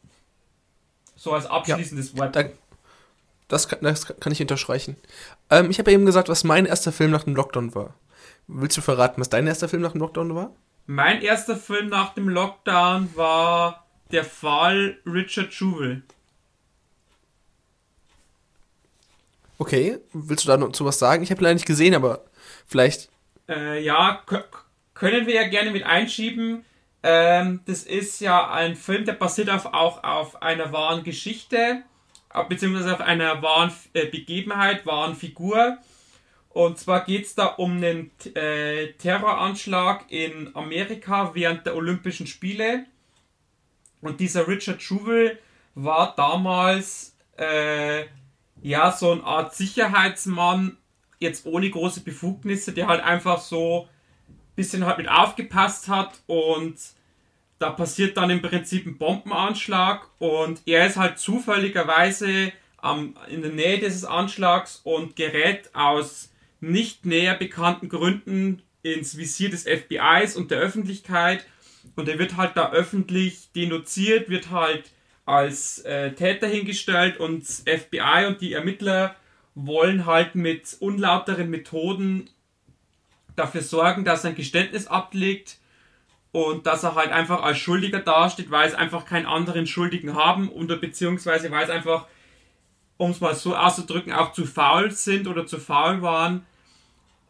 [1.17, 2.37] So als abschließendes ja, Wort.
[2.37, 2.45] Da,
[3.49, 4.97] das, kann, das kann ich unterstreichen.
[5.51, 7.95] Ähm, ich habe ja eben gesagt, was mein erster Film nach dem Lockdown war.
[8.47, 10.55] Willst du verraten, was dein erster Film nach dem Lockdown war?
[10.87, 16.03] Mein erster Film nach dem Lockdown war der Fall Richard Jewell.
[19.61, 21.23] Okay, willst du da noch zu was sagen?
[21.23, 22.25] Ich habe leider nicht gesehen, aber
[22.67, 23.11] vielleicht.
[23.47, 24.23] Äh, ja,
[24.95, 26.65] können wir ja gerne mit einschieben.
[27.03, 31.83] Ähm, das ist ja ein Film, der basiert auf, auch auf einer wahren Geschichte,
[32.49, 35.77] beziehungsweise auf einer wahren äh, Begebenheit, wahren Figur.
[36.49, 42.87] Und zwar geht es da um einen äh, Terroranschlag in Amerika während der Olympischen Spiele.
[44.01, 45.39] Und dieser Richard Jewell
[45.75, 48.07] war damals äh,
[48.63, 50.77] ja so eine Art Sicherheitsmann,
[51.19, 53.89] jetzt ohne große Befugnisse, der halt einfach so
[54.29, 56.77] ein bisschen halt mit aufgepasst hat und
[57.59, 63.53] da passiert dann im Prinzip ein Bombenanschlag und er ist halt zufälligerweise ähm, in der
[63.53, 70.51] Nähe dieses Anschlags und gerät aus nicht näher bekannten Gründen ins Visier des FBIs und
[70.51, 71.45] der Öffentlichkeit
[71.97, 74.91] und er wird halt da öffentlich denunziert, wird halt
[75.31, 79.15] als äh, Täter hingestellt und FBI und die Ermittler
[79.55, 82.29] wollen halt mit unlauteren Methoden
[83.37, 85.59] dafür sorgen, dass er ein Geständnis ablegt
[86.33, 90.49] und dass er halt einfach als Schuldiger dasteht, weil es einfach keinen anderen Schuldigen haben
[90.49, 92.07] oder beziehungsweise weil es einfach,
[92.97, 96.45] um es mal so auszudrücken, auch zu faul sind oder zu faul waren,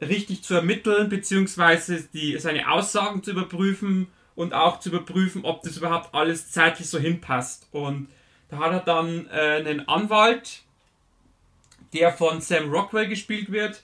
[0.01, 4.09] richtig zu ermitteln, beziehungsweise die, seine Aussagen zu überprüfen
[4.41, 7.69] und auch zu überprüfen, ob das überhaupt alles zeitlich so hinpasst.
[7.73, 8.09] Und
[8.49, 10.63] da hat er dann äh, einen Anwalt,
[11.93, 13.83] der von Sam Rockwell gespielt wird,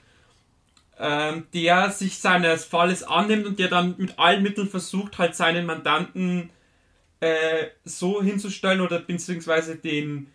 [0.98, 5.66] ähm, der sich seines Falles annimmt und der dann mit allen Mitteln versucht, halt seinen
[5.66, 6.48] Mandanten
[7.20, 10.28] äh, so hinzustellen oder beziehungsweise den,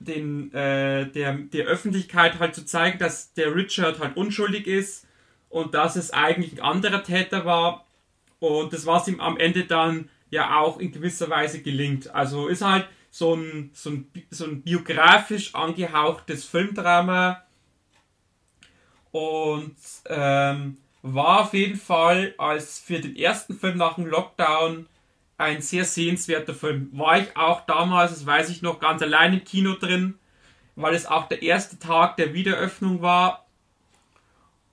[0.00, 5.06] den, äh, der, der Öffentlichkeit halt zu zeigen, dass der Richard halt unschuldig ist
[5.48, 7.84] und dass es eigentlich ein anderer Täter war
[8.44, 12.14] und das, was ihm am Ende dann ja auch in gewisser Weise gelingt.
[12.14, 17.42] Also ist halt so ein, so ein, so ein biografisch angehauchtes Filmdrama.
[19.12, 19.76] Und
[20.06, 24.86] ähm, war auf jeden Fall als für den ersten Film nach dem Lockdown
[25.38, 26.90] ein sehr sehenswerter Film.
[26.92, 30.18] War ich auch damals, das weiß ich noch, ganz allein im Kino drin,
[30.76, 33.46] weil es auch der erste Tag der Wiederöffnung war.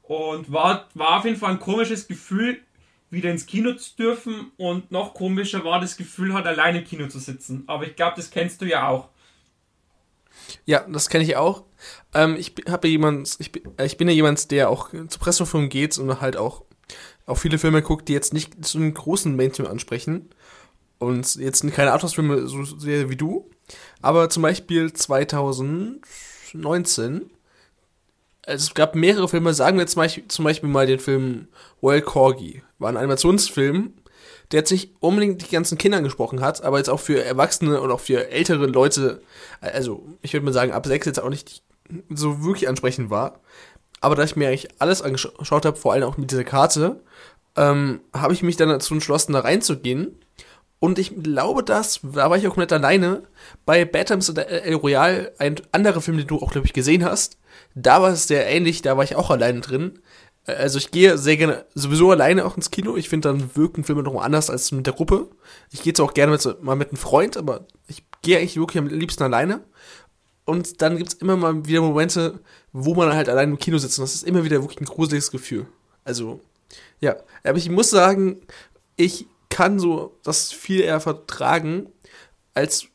[0.03, 2.59] Und war, war auf jeden Fall ein komisches Gefühl,
[3.11, 7.07] wieder ins Kino zu dürfen und noch komischer war das Gefühl, halt alleine im Kino
[7.07, 7.63] zu sitzen.
[7.67, 9.09] Aber ich glaube, das kennst du ja auch.
[10.65, 11.65] Ja, das kenne ich auch.
[12.13, 15.97] Ähm, ich habe jemand, ich, äh, ich bin ja jemand, der auch zu Presseverführung geht
[15.97, 16.63] und halt auch
[17.25, 20.29] auch viele Filme guckt, die jetzt nicht so einen großen Mainstream ansprechen
[20.99, 23.49] und jetzt keine Arthouse-Filme so sehr wie du.
[24.01, 26.01] Aber zum Beispiel 2019
[26.53, 27.21] also
[28.43, 31.47] es gab mehrere Filme, sagen wir jetzt zum Beispiel, zum Beispiel mal den Film
[31.81, 32.63] Wild Corgi.
[32.79, 33.93] War ein Animationsfilm,
[34.51, 37.91] der jetzt nicht unbedingt die ganzen Kinder gesprochen hat, aber jetzt auch für Erwachsene und
[37.91, 39.21] auch für ältere Leute,
[39.61, 41.63] also ich würde mal sagen, ab sechs jetzt auch nicht
[42.09, 43.39] so wirklich ansprechend war.
[43.99, 47.01] Aber da ich mir eigentlich alles angeschaut habe, vor allem auch mit dieser Karte,
[47.55, 50.19] ähm, habe ich mich dann dazu entschlossen, da reinzugehen.
[50.81, 53.21] Und ich glaube, das, da war ich auch komplett alleine,
[53.67, 57.37] bei Batams und El Royal, ein anderer Film, den du auch, glaube ich, gesehen hast,
[57.75, 59.99] da war es sehr ähnlich, da war ich auch alleine drin.
[60.47, 62.97] Äh, also ich gehe sehr gerne sowieso alleine auch ins Kino.
[62.97, 65.27] Ich finde, dann wirken Filme noch mal anders als mit der Gruppe.
[65.69, 68.79] Ich gehe zwar auch gerne mit, mal mit einem Freund, aber ich gehe eigentlich wirklich
[68.79, 69.61] am liebsten alleine.
[70.45, 72.39] Und dann gibt es immer mal wieder Momente,
[72.73, 73.99] wo man halt allein im Kino sitzt.
[73.99, 75.67] Und das ist immer wieder wirklich ein gruseliges Gefühl.
[76.05, 76.39] Also,
[77.01, 77.17] ja.
[77.43, 78.41] Aber ich muss sagen,
[78.95, 81.91] ich kann so das viel eher vertragen,
[82.55, 82.87] als.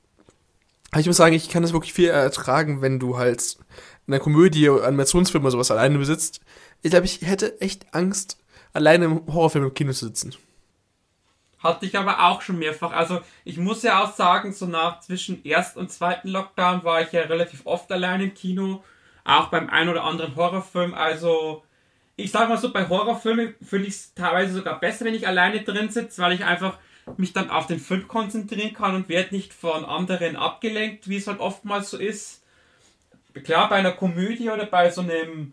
[0.97, 3.59] Ich muss sagen, ich kann das wirklich viel eher ertragen, wenn du halt
[4.07, 6.41] in einer Komödie oder Animationsfilm oder sowas alleine besitzt.
[6.83, 8.39] Ich glaube, ich hätte echt Angst,
[8.73, 10.35] alleine im Horrorfilm im Kino zu sitzen.
[11.59, 12.93] Hatte ich aber auch schon mehrfach.
[12.93, 17.13] Also ich muss ja auch sagen, so nach zwischen ersten und zweiten Lockdown war ich
[17.13, 18.83] ja relativ oft allein im Kino.
[19.25, 20.95] Auch beim ein oder anderen Horrorfilm.
[20.95, 21.63] Also
[22.17, 25.63] ich sag mal so, bei Horrorfilmen finde ich es teilweise sogar besser, wenn ich alleine
[25.63, 26.79] drin sitze, weil ich einfach
[27.19, 31.27] mich dann auf den Film konzentrieren kann und werde nicht von anderen abgelenkt, wie es
[31.27, 32.43] halt oftmals so ist.
[33.45, 35.53] Klar, bei einer Komödie oder bei so einem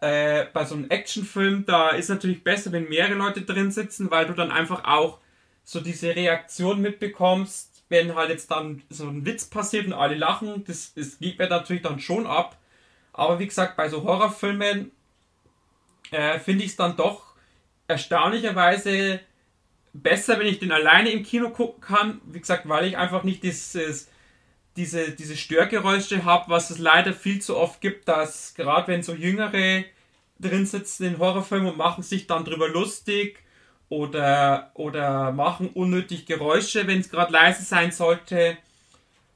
[0.00, 4.26] äh, bei so einem Actionfilm, da ist natürlich besser, wenn mehrere Leute drin sitzen, weil
[4.26, 5.18] du dann einfach auch
[5.64, 10.64] so diese Reaktion mitbekommst, wenn halt jetzt dann so ein Witz passiert und alle lachen,
[10.66, 12.58] das, das geht mir natürlich dann schon ab.
[13.14, 14.90] Aber wie gesagt, bei so Horrorfilmen
[16.14, 17.34] äh, finde ich es dann doch
[17.88, 19.20] erstaunlicherweise
[19.92, 22.20] besser, wenn ich den alleine im Kino gucken kann.
[22.24, 24.08] Wie gesagt, weil ich einfach nicht dieses,
[24.76, 29.14] diese, diese Störgeräusche habe, was es leider viel zu oft gibt, dass gerade wenn so
[29.14, 29.84] Jüngere
[30.38, 33.38] drin sitzen in Horrorfilmen und machen sich dann drüber lustig
[33.88, 38.56] oder, oder machen unnötig Geräusche, wenn es gerade leise sein sollte.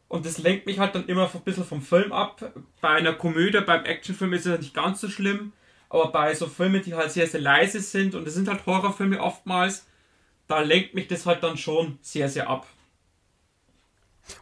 [0.09, 2.53] Und das lenkt mich halt dann immer ein bisschen vom Film ab.
[2.81, 5.53] Bei einer Komödie, beim Actionfilm ist es nicht ganz so schlimm.
[5.91, 9.21] Aber bei so Filmen, die halt sehr, sehr leise sind, und das sind halt Horrorfilme
[9.21, 9.87] oftmals,
[10.47, 12.67] da lenkt mich das halt dann schon sehr, sehr ab.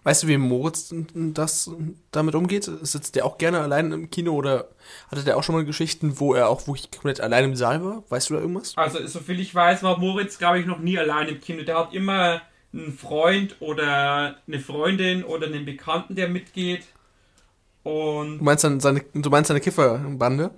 [0.02, 1.70] Weißt du, wie Moritz das
[2.10, 2.64] damit umgeht?
[2.64, 4.68] Sitzt der auch gerne allein im Kino oder
[5.10, 8.02] hatte der auch schon mal Geschichten, wo er auch wirklich komplett allein im Saal war?
[8.08, 8.76] Weißt du da irgendwas?
[8.76, 11.62] Also, soviel ich weiß, war Moritz, glaube ich, noch nie allein im Kino.
[11.62, 16.84] Der hat immer einen Freund oder eine Freundin oder einen Bekannten, der mitgeht.
[17.82, 20.50] Und du meinst dann seine, du meinst seine Kifferbande?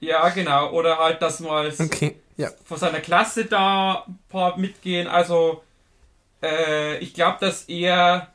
[0.00, 0.70] Ja, genau.
[0.72, 2.50] Oder halt, dass mal okay, ja.
[2.64, 5.06] von seiner Klasse da ein paar mitgehen.
[5.06, 5.62] Also,
[6.42, 8.32] äh, ich glaube, dass er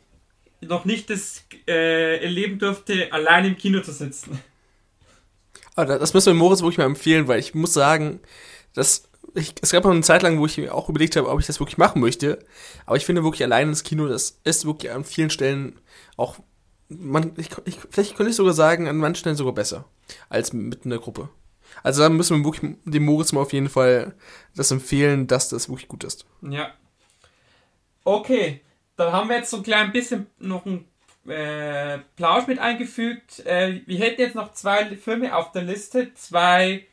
[0.62, 4.42] noch nicht das äh, erleben durfte, allein im Kino zu sitzen.
[5.76, 8.20] Aber das müssen wir Moritz wirklich mal empfehlen, weil ich muss sagen,
[8.74, 11.40] dass ich, es gab auch eine Zeit lang, wo ich mir auch überlegt habe, ob
[11.40, 12.40] ich das wirklich machen möchte.
[12.86, 15.80] Aber ich finde wirklich allein ins Kino, das ist wirklich an vielen Stellen
[16.18, 16.40] auch,
[16.90, 19.86] man, ich, ich, vielleicht könnte ich sogar sagen, an manchen Stellen sogar besser
[20.30, 21.30] als mit einer Gruppe.
[21.84, 24.14] Also da müssen wir wirklich dem Moritz mal auf jeden Fall
[24.56, 26.26] das empfehlen, dass das wirklich gut ist.
[26.42, 26.72] Ja.
[28.04, 28.62] Okay,
[28.96, 30.86] dann haben wir jetzt so ein klein bisschen noch einen
[31.28, 33.46] äh, Plausch mit eingefügt.
[33.46, 36.14] Äh, wir hätten jetzt noch zwei Filme auf der Liste.
[36.16, 36.86] Zwei,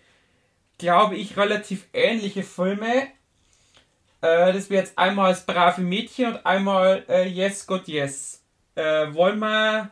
[0.76, 3.08] glaube ich, relativ ähnliche Filme.
[4.20, 8.42] Äh, das wäre jetzt einmal das brave Mädchen und einmal äh, Yes, God, Yes.
[8.74, 9.90] Äh, wollen wir.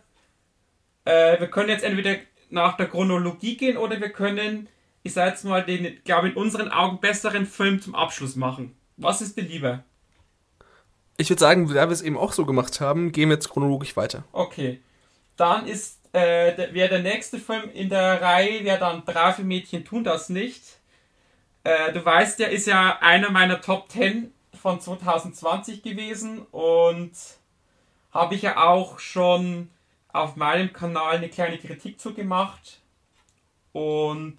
[1.05, 2.17] Äh, wir können jetzt entweder
[2.51, 4.69] nach der Chronologie gehen oder wir können,
[5.07, 8.77] ich sag jetzt mal, den, glaube in unseren Augen besseren Film zum Abschluss machen.
[8.97, 9.85] Was ist dir lieber?
[11.17, 13.97] Ich würde sagen, da wir es eben auch so gemacht haben, gehen wir jetzt chronologisch
[13.97, 14.25] weiter.
[14.33, 14.81] Okay.
[15.37, 20.03] Dann ist, äh, wäre der nächste Film in der Reihe, wäre dann Brave Mädchen tun
[20.03, 20.63] das nicht.
[21.63, 27.13] Äh, du weißt, der ist ja einer meiner Top 10 von 2020 gewesen und
[28.11, 29.71] habe ich ja auch schon
[30.13, 32.81] auf meinem Kanal eine kleine Kritik zu gemacht.
[33.73, 34.39] Und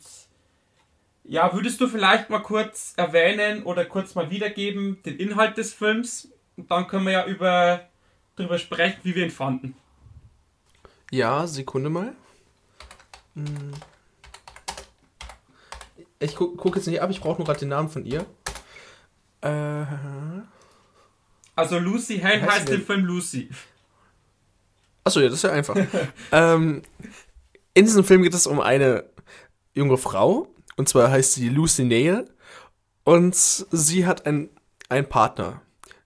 [1.27, 6.29] ja, würdest du vielleicht mal kurz erwähnen oder kurz mal wiedergeben den Inhalt des Films?
[6.55, 7.81] Und dann können wir ja über
[8.35, 9.75] darüber sprechen, wie wir ihn fanden.
[11.11, 12.13] Ja, Sekunde mal.
[13.35, 13.71] Hm.
[16.19, 18.25] Ich gucke guck jetzt nicht ab, ich brauche nur gerade den Namen von ihr.
[19.41, 19.85] Äh,
[21.55, 23.49] also Lucy Hale heißt, heißt im Film Lucy.
[25.03, 25.75] Achso, ja, das ist ja einfach.
[26.31, 26.81] ähm,
[27.73, 29.05] in diesem Film geht es um eine
[29.73, 30.47] junge Frau.
[30.77, 32.25] Und zwar heißt sie Lucy Nail.
[33.03, 34.49] Und sie hat einen,
[35.09, 35.61] Partner.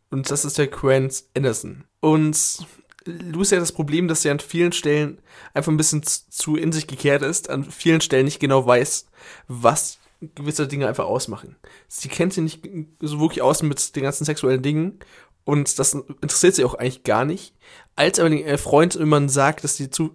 [0.10, 1.84] Und das ist der Grant Anderson.
[2.00, 2.66] Und
[3.06, 5.22] Lucy hat das Problem, dass sie an vielen Stellen
[5.54, 9.08] einfach ein bisschen zu in sich gekehrt ist, an vielen Stellen nicht genau weiß,
[9.48, 10.00] was
[10.36, 11.56] gewisse Dinge einfach ausmachen.
[11.88, 12.68] Sie kennt sie nicht
[13.00, 15.00] so wirklich aus mit den ganzen sexuellen Dingen
[15.44, 17.56] und das interessiert sie auch eigentlich gar nicht.
[17.96, 20.12] Als aber der Freund immer sagt, dass sie zu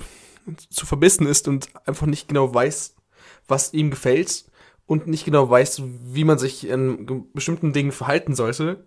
[0.71, 2.96] zu verbissen ist und einfach nicht genau weiß,
[3.49, 4.45] was ihm gefällt
[4.87, 8.87] und nicht genau weiß, wie man sich in bestimmten Dingen verhalten sollte,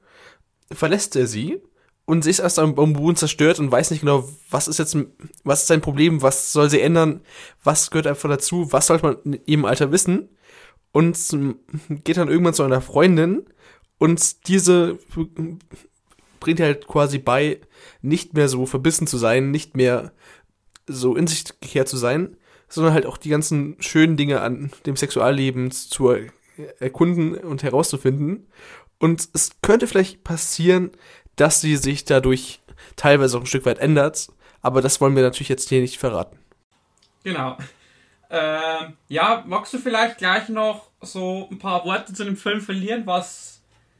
[0.72, 1.62] verlässt er sie
[2.06, 4.98] und sie ist erst am Boden zerstört und weiß nicht genau, was ist jetzt,
[5.43, 7.22] was ist sein Problem, was soll sie ändern,
[7.63, 10.30] was gehört einfach dazu, was sollte man in ihrem Alter wissen
[10.91, 11.17] und
[12.04, 13.45] geht dann irgendwann zu einer Freundin
[13.98, 14.98] und diese
[16.39, 17.62] bringt halt quasi bei,
[18.02, 20.13] nicht mehr so verbissen zu sein, nicht mehr
[20.88, 22.38] so in sich gekehrt zu sein,
[22.69, 26.15] sondern halt auch die ganzen schönen Dinge an dem Sexualleben zu
[26.79, 28.47] erkunden und herauszufinden.
[28.99, 30.91] Und es könnte vielleicht passieren,
[31.36, 32.62] dass sie sich dadurch
[32.95, 34.27] teilweise auch ein Stück weit ändert,
[34.62, 36.38] aber das wollen wir natürlich jetzt hier nicht verraten.
[37.23, 37.58] Genau.
[38.29, 43.03] Ähm, ja, magst du vielleicht gleich noch so ein paar Worte zu dem Film verlieren,
[43.05, 43.60] was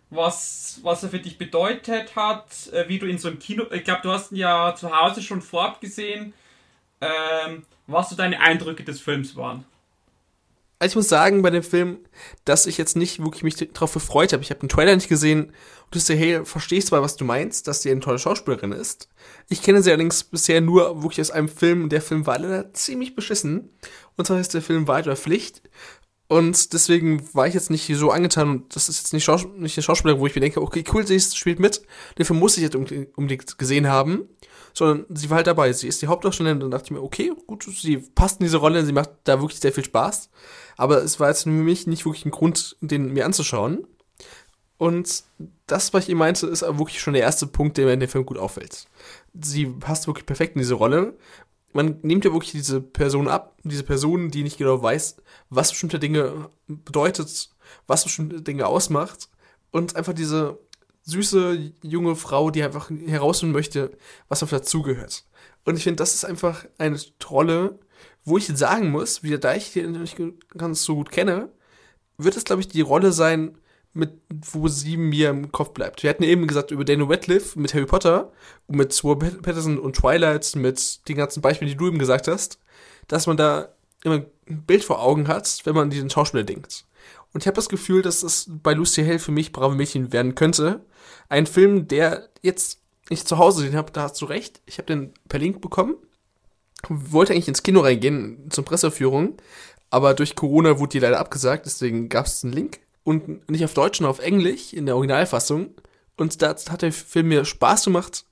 [0.10, 3.84] was, was er für dich bedeutet hat, äh, wie du in so einem Kino, ich
[3.84, 6.34] glaube, du hast ihn ja zu Hause schon vorab gesehen,
[7.02, 9.66] ähm, was so deine Eindrücke des Films waren.
[10.82, 12.00] Also ich muss sagen bei dem Film,
[12.46, 14.44] dass ich jetzt nicht wirklich mich darauf gefreut habe.
[14.44, 17.68] Ich habe den Trailer nicht gesehen und du sagst, hey, verstehst zwar, was du meinst,
[17.68, 19.10] dass sie eine tolle Schauspielerin ist.
[19.50, 21.90] Ich kenne sie allerdings bisher nur wirklich aus einem Film.
[21.90, 23.70] Der Film war leider ziemlich beschissen.
[24.16, 25.62] Und zwar heißt der Film Weiter Pflicht.
[26.30, 29.78] Und deswegen war ich jetzt nicht so angetan und das ist jetzt nicht, Schaus nicht
[29.78, 31.82] eine Schauspielerin, wo ich mir denke, okay, cool, sie spielt mit.
[32.20, 34.30] Den Film muss ich jetzt unbedingt gesehen haben.
[34.74, 35.74] Sondern sie war halt dabei.
[35.74, 38.58] Sie ist die Hauptdarstellerin und dann dachte ich mir, okay, gut, sie passt in diese
[38.58, 40.30] Rolle, sie macht da wirklich sehr viel Spaß.
[40.78, 43.86] Aber es war jetzt für mich nicht wirklich ein Grund, den mir anzuschauen.
[44.78, 45.24] Und
[45.68, 48.10] das, was ich eben meinte, ist wirklich schon der erste Punkt, der mir in dem
[48.10, 48.88] Film gut auffällt.
[49.34, 51.16] Sie passt wirklich perfekt in diese Rolle
[51.74, 55.18] man nimmt ja wirklich diese Person ab, diese Person, die nicht genau weiß,
[55.50, 57.50] was bestimmte Dinge bedeutet,
[57.88, 59.30] was bestimmte Dinge ausmacht
[59.72, 60.58] und einfach diese
[61.10, 63.92] süße junge Frau, die einfach herausfinden möchte,
[64.28, 65.26] was noch dazugehört.
[65.66, 67.80] Und ich finde, das ist einfach eine Rolle,
[68.24, 70.18] wo ich sagen muss, wie da ich die nicht
[70.58, 71.50] ganz so gut kenne,
[72.18, 73.58] wird es, glaube ich, die Rolle sein,
[73.94, 76.04] mit, wo sie mir im Kopf bleibt.
[76.04, 78.32] Wir hatten eben gesagt über Daniel Radcliffe mit Harry Potter
[78.68, 82.60] und mit Sword Patterson und Twilight, mit den ganzen Beispielen, die du eben gesagt hast,
[83.08, 83.70] dass man da
[84.04, 86.86] immer ein Bild vor Augen hat, wenn man an diesen Schauspieler denkt.
[87.34, 90.36] Und ich habe das Gefühl, dass es bei Lucy Hale für mich Brave Mädchen werden
[90.36, 90.86] könnte.
[91.30, 94.62] Ein Film, der jetzt ich zu Hause den habe, da hast du recht.
[94.66, 95.96] Ich habe den per Link bekommen.
[96.88, 99.38] Wollte eigentlich ins Kino reingehen zum Presseführung,
[99.90, 103.74] aber durch Corona wurde die leider abgesagt, deswegen gab es einen Link und nicht auf
[103.74, 105.72] Deutsch, sondern auf Englisch in der Originalfassung.
[106.16, 108.26] Und da hat der Film mir Spaß gemacht.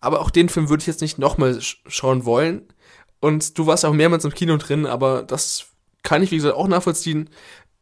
[0.00, 2.68] Aber auch den Film würde ich jetzt nicht nochmal sch schauen wollen.
[3.20, 5.66] Und du warst auch mehrmals im Kino drin, aber das
[6.02, 7.28] kann ich, wie gesagt, auch nachvollziehen.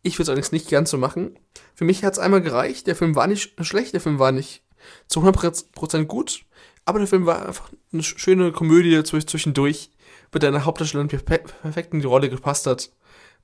[0.09, 1.39] Ich würde es allerdings nicht ganz so machen.
[1.75, 2.87] Für mich hat es einmal gereicht.
[2.87, 4.63] Der Film war nicht schlecht, der Film war nicht
[5.07, 6.45] zu 100% gut.
[6.87, 9.91] Aber der Film war einfach eine schöne Komödie zwischendurch,
[10.33, 12.91] mit einer Hauptdarstellerin, die perfekt in die Rolle gepasst hat.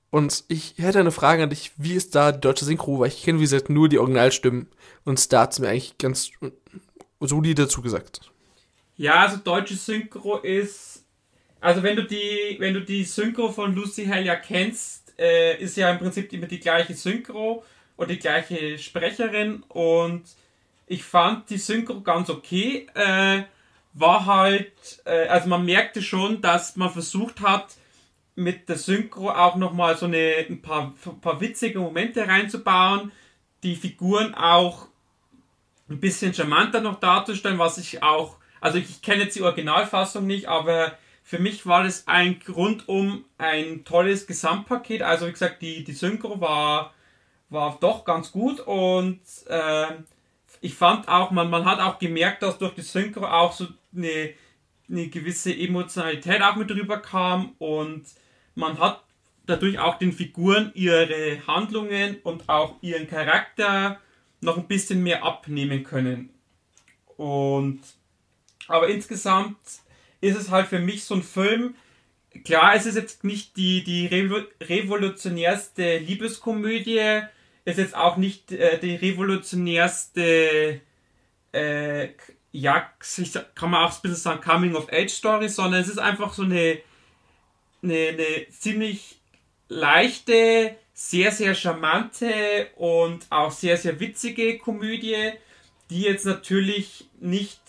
[0.08, 3.00] Und ich hätte eine Frage an dich, wie ist da die deutsche Synchro?
[3.00, 4.68] Weil ich kenne, wie gesagt, nur die Originalstimmen
[5.04, 6.30] und da hat es mir eigentlich ganz
[7.20, 8.30] solide zugesagt.
[8.96, 11.04] Ja, also deutsche Synchro ist,
[11.60, 15.76] also wenn du die, wenn du die Synchro von Lucy Hell ja kennst, äh, ist
[15.76, 17.64] ja im Prinzip immer die gleiche Synchro
[17.96, 20.24] und die gleiche Sprecherin und
[20.86, 22.86] ich fand die Synchro ganz okay.
[22.94, 23.44] Äh,
[23.94, 24.72] war halt,
[25.04, 27.76] äh, also man merkte schon, dass man versucht hat,
[28.34, 33.12] mit der Synchro auch nochmal so eine, ein paar, ein paar witzige Momente reinzubauen,
[33.62, 34.88] die Figuren auch
[35.88, 40.48] ein bisschen charmanter noch darzustellen, was ich auch, also ich kenne jetzt die Originalfassung nicht,
[40.48, 45.00] aber für mich war das ein rundum ein tolles Gesamtpaket.
[45.00, 46.92] Also wie gesagt, die, die Synchro war,
[47.48, 49.86] war doch ganz gut und äh,
[50.60, 54.34] ich fand auch, man, man hat auch gemerkt, dass durch die Synchro auch so eine,
[54.88, 58.04] eine gewisse Emotionalität auch mit rüber kam und
[58.54, 59.02] man hat
[59.46, 63.98] dadurch auch den Figuren ihre Handlungen und auch ihren Charakter
[64.42, 66.28] noch ein bisschen mehr abnehmen können.
[67.16, 67.80] Und
[68.68, 69.56] aber insgesamt
[70.24, 71.74] ist es halt für mich so ein Film.
[72.44, 77.22] Klar, es ist jetzt nicht die, die revolutionärste Liebeskomödie,
[77.64, 80.80] ist jetzt auch nicht äh, die revolutionärste,
[81.52, 82.08] äh,
[82.50, 82.90] ja,
[83.54, 86.80] kann man auch ein bisschen sagen, Coming-of-Age-Story, sondern es ist einfach so eine
[87.84, 89.20] eine, eine ziemlich
[89.68, 95.32] leichte, sehr, sehr charmante und auch sehr, sehr witzige Komödie,
[95.90, 97.60] die jetzt natürlich nicht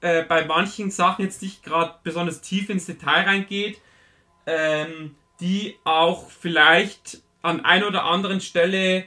[0.00, 3.80] äh, bei manchen Sachen jetzt nicht gerade besonders tief ins Detail reingeht,
[4.46, 9.04] ähm, die auch vielleicht an ein oder anderen Stelle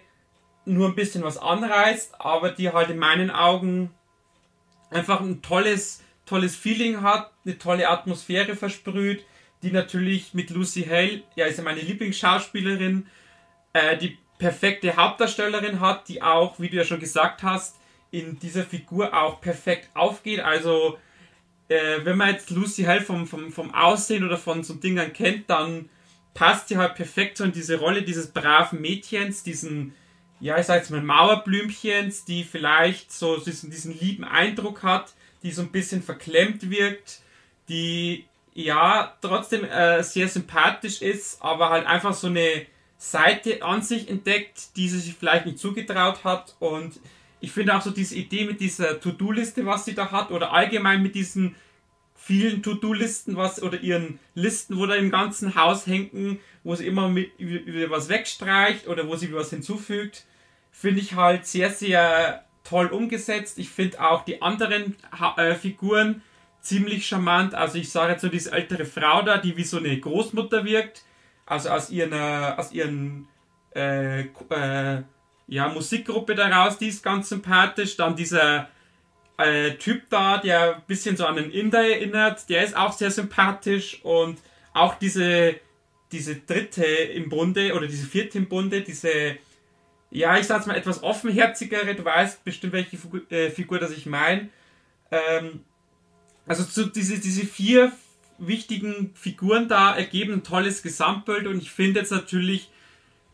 [0.65, 3.93] nur ein bisschen was anreißt, aber die halt in meinen Augen
[4.89, 9.25] einfach ein tolles, tolles Feeling hat, eine tolle Atmosphäre versprüht,
[9.61, 13.07] die natürlich mit Lucy Hale, ja, ist ja meine Lieblingsschauspielerin,
[13.73, 17.77] äh, die perfekte Hauptdarstellerin hat, die auch, wie du ja schon gesagt hast,
[18.13, 20.39] in dieser Figur auch perfekt aufgeht.
[20.39, 20.99] Also,
[21.67, 25.49] äh, wenn man jetzt Lucy Hale vom, vom, vom Aussehen oder von so Dingern kennt,
[25.49, 25.89] dann
[26.35, 29.95] passt sie halt perfekt so in diese Rolle dieses braven Mädchens, diesen,
[30.39, 35.49] ja, ich sag jetzt mal Mauerblümchens, die vielleicht so diesen, diesen lieben Eindruck hat, die
[35.49, 37.21] so ein bisschen verklemmt wirkt,
[37.67, 42.67] die ja trotzdem äh, sehr sympathisch ist, aber halt einfach so eine
[42.99, 46.55] Seite an sich entdeckt, die sie sich vielleicht nicht zugetraut hat.
[46.59, 46.99] Und
[47.43, 51.03] ich finde auch so diese Idee mit dieser To-Do-Liste, was sie da hat, oder allgemein
[51.03, 51.57] mit diesen
[52.15, 57.09] vielen To-Do-Listen, was oder ihren Listen, wo da im ganzen Haus hängen, wo sie immer
[57.09, 60.25] mit, über was wegstreicht oder wo sie was hinzufügt,
[60.71, 63.59] finde ich halt sehr, sehr toll umgesetzt.
[63.59, 64.95] Ich finde auch die anderen
[65.35, 66.21] äh, Figuren
[66.61, 67.55] ziemlich charmant.
[67.55, 71.03] Also ich sage jetzt so diese ältere Frau da, die wie so eine Großmutter wirkt.
[71.45, 73.27] Also aus ihren, aus ihren
[73.75, 75.03] äh, äh,
[75.47, 77.97] ja, Musikgruppe daraus, die ist ganz sympathisch.
[77.97, 78.69] Dann dieser
[79.37, 83.11] äh, Typ da, der ein bisschen so an den Inder erinnert, der ist auch sehr
[83.11, 83.99] sympathisch.
[84.03, 84.39] Und
[84.73, 85.55] auch diese,
[86.11, 89.37] diese dritte im Bunde oder diese vierte im Bunde, diese
[90.13, 94.05] ja, ich sag's mal etwas offenherzigere, du weißt bestimmt, welche Figur, äh, Figur das ich
[94.05, 94.49] meine.
[95.11, 95.61] Ähm,
[96.45, 97.91] also zu, diese, diese vier
[98.37, 102.69] wichtigen Figuren da ergeben ein tolles Gesamtbild und ich finde jetzt natürlich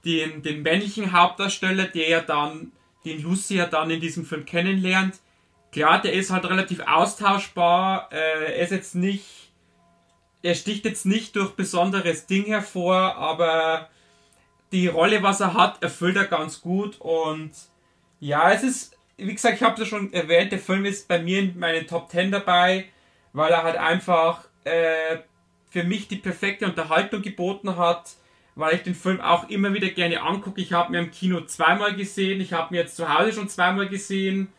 [0.05, 2.71] den, den männlichen Hauptdarsteller, der ja dann,
[3.05, 5.19] den Lucy ja dann in diesem Film kennenlernt,
[5.71, 9.51] klar, der ist halt relativ austauschbar, äh, er ist jetzt nicht,
[10.41, 13.89] er sticht jetzt nicht durch besonderes Ding hervor, aber
[14.71, 16.99] die Rolle, was er hat, erfüllt er ganz gut.
[16.99, 17.51] Und
[18.19, 21.39] ja, es ist, wie gesagt, ich habe es schon erwähnt, der Film ist bei mir
[21.39, 22.85] in meinen Top 10 dabei,
[23.33, 25.17] weil er halt einfach äh,
[25.69, 28.11] für mich die perfekte Unterhaltung geboten hat,
[28.59, 30.59] weil ich den Film auch immer wieder gerne angucke.
[30.59, 33.87] Ich habe mir im Kino zweimal gesehen, ich habe mir jetzt zu Hause schon zweimal
[33.87, 34.49] gesehen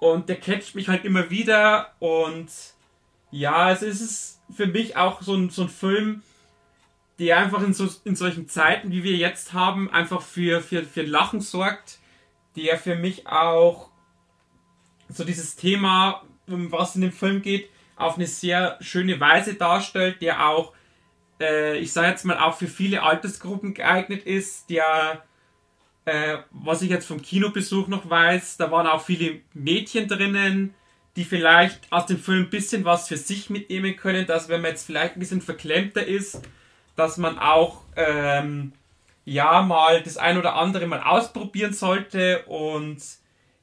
[0.00, 2.48] und der catcht mich halt immer wieder und
[3.30, 6.22] ja, es ist für mich auch so ein, so ein Film,
[7.18, 11.02] die einfach in, so, in solchen Zeiten, wie wir jetzt haben, einfach für, für, für
[11.02, 11.98] Lachen sorgt,
[12.56, 13.90] der für mich auch
[15.08, 20.48] so dieses Thema, was in dem Film geht, auf eine sehr schöne Weise darstellt, der
[20.48, 20.72] auch,
[21.40, 25.22] äh, ich sage jetzt mal, auch für viele Altersgruppen geeignet ist, der,
[26.04, 30.74] äh, was ich jetzt vom Kinobesuch noch weiß, da waren auch viele Mädchen drinnen,
[31.16, 34.70] die vielleicht aus dem Film ein bisschen was für sich mitnehmen können, dass wenn man
[34.70, 36.42] jetzt vielleicht ein bisschen verklemmter ist,
[36.94, 38.72] dass man auch ähm,
[39.24, 42.44] ja mal das ein oder andere mal ausprobieren sollte.
[42.44, 42.98] Und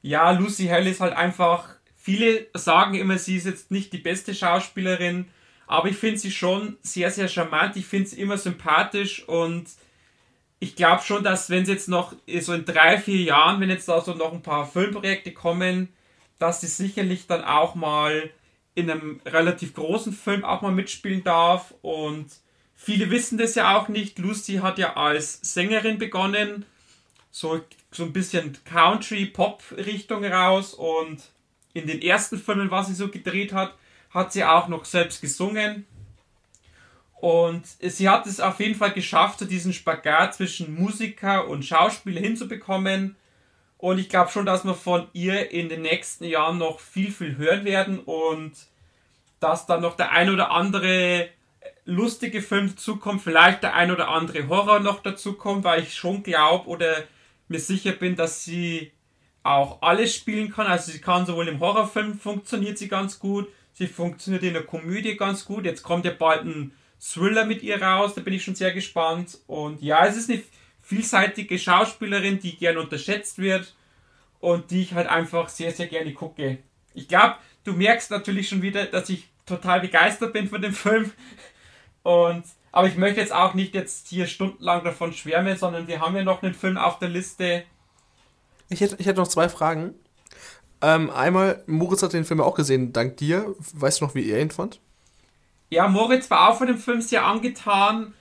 [0.02, 4.34] ja, Lucy Hell ist halt einfach, viele sagen immer, sie ist jetzt nicht die beste
[4.34, 5.26] Schauspielerin,
[5.66, 9.66] aber ich finde sie schon sehr, sehr charmant, ich finde sie immer sympathisch und
[10.58, 13.88] ich glaube schon, dass wenn sie jetzt noch so in drei, vier Jahren, wenn jetzt
[13.88, 15.88] da so noch ein paar Filmprojekte kommen,
[16.38, 18.30] dass sie sicherlich dann auch mal
[18.74, 21.74] in einem relativ großen Film auch mal mitspielen darf.
[21.82, 22.30] Und
[22.76, 24.18] Viele wissen das ja auch nicht.
[24.18, 26.66] Lucy hat ja als Sängerin begonnen,
[27.30, 27.60] so,
[27.90, 30.74] so ein bisschen Country-Pop-Richtung raus.
[30.74, 31.22] Und
[31.72, 33.74] in den ersten Filmen, was sie so gedreht hat,
[34.10, 35.86] hat sie auch noch selbst gesungen.
[37.20, 42.20] Und sie hat es auf jeden Fall geschafft, so diesen Spagat zwischen Musiker und Schauspieler
[42.20, 43.16] hinzubekommen.
[43.78, 47.36] Und ich glaube schon, dass wir von ihr in den nächsten Jahren noch viel, viel
[47.36, 48.52] hören werden und
[49.40, 51.28] dass dann noch der ein oder andere
[51.84, 56.22] lustige Filme zukommt, vielleicht der ein oder andere Horror noch dazu kommt, weil ich schon
[56.22, 57.04] glaube oder
[57.48, 58.92] mir sicher bin, dass sie
[59.42, 60.66] auch alles spielen kann.
[60.66, 65.16] Also sie kann sowohl im Horrorfilm funktioniert sie ganz gut, sie funktioniert in der Komödie
[65.16, 65.66] ganz gut.
[65.66, 69.38] Jetzt kommt ja bald ein Thriller mit ihr raus, da bin ich schon sehr gespannt.
[69.46, 70.42] Und ja, es ist eine
[70.82, 73.74] vielseitige Schauspielerin, die gern unterschätzt wird
[74.40, 76.58] und die ich halt einfach sehr, sehr gerne gucke.
[76.94, 81.12] Ich glaube, du merkst natürlich schon wieder, dass ich total begeistert bin von dem Film.
[82.02, 86.16] Und, aber ich möchte jetzt auch nicht jetzt hier stundenlang davon schwärmen, sondern wir haben
[86.16, 87.64] ja noch einen Film auf der Liste.
[88.70, 89.94] Ich hätte, ich hätte noch zwei Fragen.
[90.82, 93.54] Ähm, einmal, Moritz hat den Film auch gesehen, dank dir.
[93.74, 94.80] Weißt du noch, wie er ihn fand?
[95.70, 98.14] Ja, Moritz war auch von dem Film sehr angetan.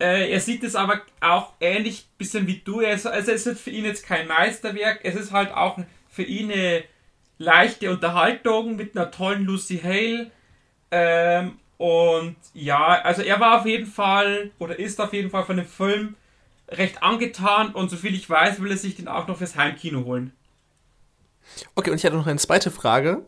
[0.00, 2.80] Äh, er sieht es aber auch ähnlich bisschen wie du.
[2.80, 5.00] Also es ist für ihn jetzt kein Meisterwerk.
[5.02, 5.78] Es ist halt auch
[6.08, 6.84] für ihn eine
[7.38, 10.30] leichte Unterhaltung mit einer tollen Lucy Hale.
[10.90, 15.56] Ähm, und ja, also er war auf jeden Fall oder ist auf jeden Fall von
[15.56, 16.16] dem Film
[16.68, 20.32] recht angetan und soviel ich weiß, will er sich den auch noch fürs Heimkino holen.
[21.74, 23.26] Okay, und ich hatte noch eine zweite Frage.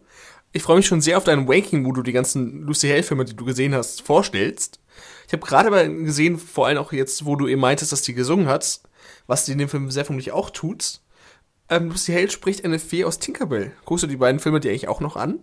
[0.52, 3.36] Ich freue mich schon sehr auf dein Waking, wo du die ganzen Lucy Hale-Filme, die
[3.36, 4.80] du gesehen hast, vorstellst.
[5.26, 8.14] Ich habe gerade aber gesehen, vor allem auch jetzt, wo du eben meintest, dass die
[8.14, 8.80] gesungen hat,
[9.26, 11.00] was sie in dem Film sehr vermutlich auch tut.
[11.68, 13.72] Ähm, Lucy Hale spricht eine Fee aus Tinkerbell.
[13.84, 15.38] Guckst du die beiden Filme dir eigentlich auch noch an?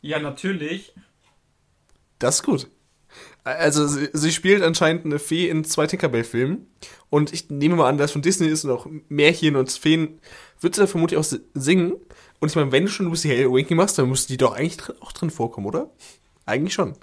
[0.00, 0.94] Ja, natürlich.
[2.18, 2.68] Das ist gut.
[3.44, 6.66] Also sie, sie, spielt anscheinend eine Fee in zwei Tinkerbell-Filmen.
[7.10, 10.20] Und ich nehme mal an, dass von Disney ist und auch Märchen und Feen
[10.60, 11.94] wird sie vermutlich auch singen.
[12.38, 14.76] Und ich meine, wenn du schon Lucy Hale Winky machst, dann müsste die doch eigentlich
[14.76, 15.90] drin, auch drin vorkommen, oder?
[16.46, 16.94] Eigentlich schon.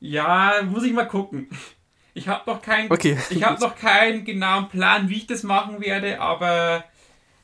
[0.00, 1.48] Ja, muss ich mal gucken.
[2.14, 3.16] Ich habe noch keinen okay.
[3.30, 6.84] ich habe noch keinen genauen Plan, wie ich das machen werde, aber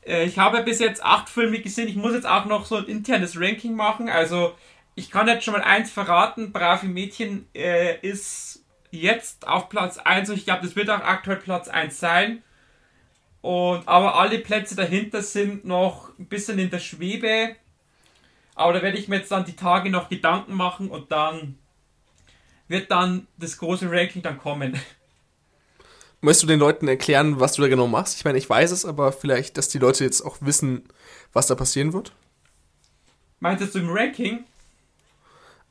[0.05, 1.87] äh, ich habe bis jetzt acht Filme gesehen.
[1.87, 4.09] Ich muss jetzt auch noch so ein internes Ranking machen.
[4.09, 4.53] Also
[4.95, 10.29] ich kann jetzt schon mal eins verraten: Brave Mädchen äh, ist jetzt auf Platz 1
[10.29, 12.43] und ich glaube, das wird auch aktuell Platz 1 sein.
[13.41, 17.55] Und, aber alle Plätze dahinter sind noch ein bisschen in der Schwebe.
[18.55, 21.59] Aber da werde ich mir jetzt dann die Tage noch Gedanken machen und dann
[22.67, 24.79] wird dann das große Ranking dann kommen.
[26.21, 28.17] Möchtest du den Leuten erklären, was du da genau machst?
[28.17, 30.87] Ich meine, ich weiß es, aber vielleicht, dass die Leute jetzt auch wissen,
[31.33, 32.13] was da passieren wird?
[33.39, 34.45] Meintest du im Ranking?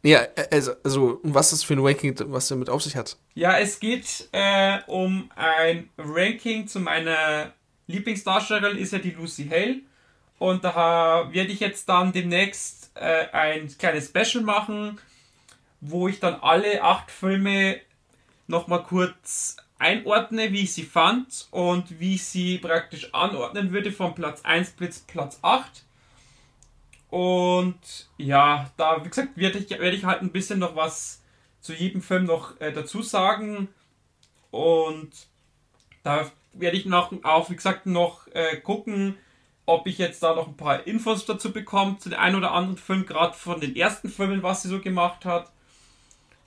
[0.05, 3.17] Ja, also, also was ist für ein Ranking, was damit auf sich hat?
[3.35, 7.55] Ja, es geht äh, um ein Ranking zu meiner
[7.87, 9.81] Lieblingsdarstellerin ist ja die Lucy Hale.
[10.39, 15.01] Und da werde ich jetzt dann demnächst äh, ein kleines Special machen,
[15.81, 17.81] wo ich dann alle acht Filme
[18.47, 24.15] nochmal kurz einordne, wie ich sie fand und wie ich sie praktisch anordnen würde von
[24.15, 25.85] Platz 1 bis Platz 8.
[27.15, 31.23] Und ja, da, wie gesagt, werde ich, werde ich halt ein bisschen noch was
[31.61, 33.69] zu jedem Film noch äh, dazu sagen.
[34.51, 35.13] Und
[36.03, 39.17] da werde ich noch, auch, wie gesagt, noch äh, gucken,
[39.65, 42.79] ob ich jetzt da noch ein paar Infos dazu bekomme, zu dem einen oder anderen
[42.79, 45.53] Film, gerade von den ersten Filmen, was sie so gemacht hat.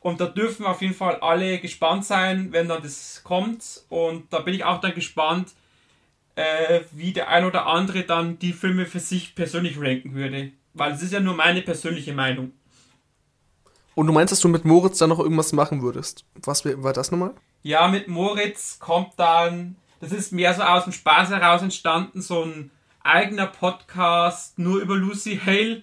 [0.01, 3.85] Und da dürfen auf jeden Fall alle gespannt sein, wenn dann das kommt.
[3.87, 5.53] Und da bin ich auch dann gespannt,
[6.37, 10.51] äh, wie der ein oder andere dann die Filme für sich persönlich ranken würde.
[10.73, 12.53] Weil es ist ja nur meine persönliche Meinung.
[13.95, 16.23] Und du meinst, dass du mit Moritz dann noch irgendwas machen würdest?
[16.35, 17.33] Was war das nochmal?
[17.63, 22.43] Ja, mit Moritz kommt dann das ist mehr so aus dem Spaß heraus entstanden, so
[22.43, 22.71] ein
[23.03, 25.81] eigener Podcast nur über Lucy Hale.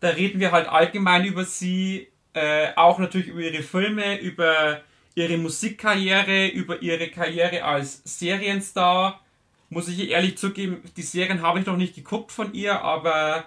[0.00, 4.82] Da reden wir halt allgemein über sie, äh, auch natürlich über ihre Filme, über
[5.14, 9.20] ihre Musikkarriere, über ihre Karriere als Serienstar.
[9.68, 13.44] Muss ich ehrlich zugeben, die Serien habe ich noch nicht geguckt von ihr, aber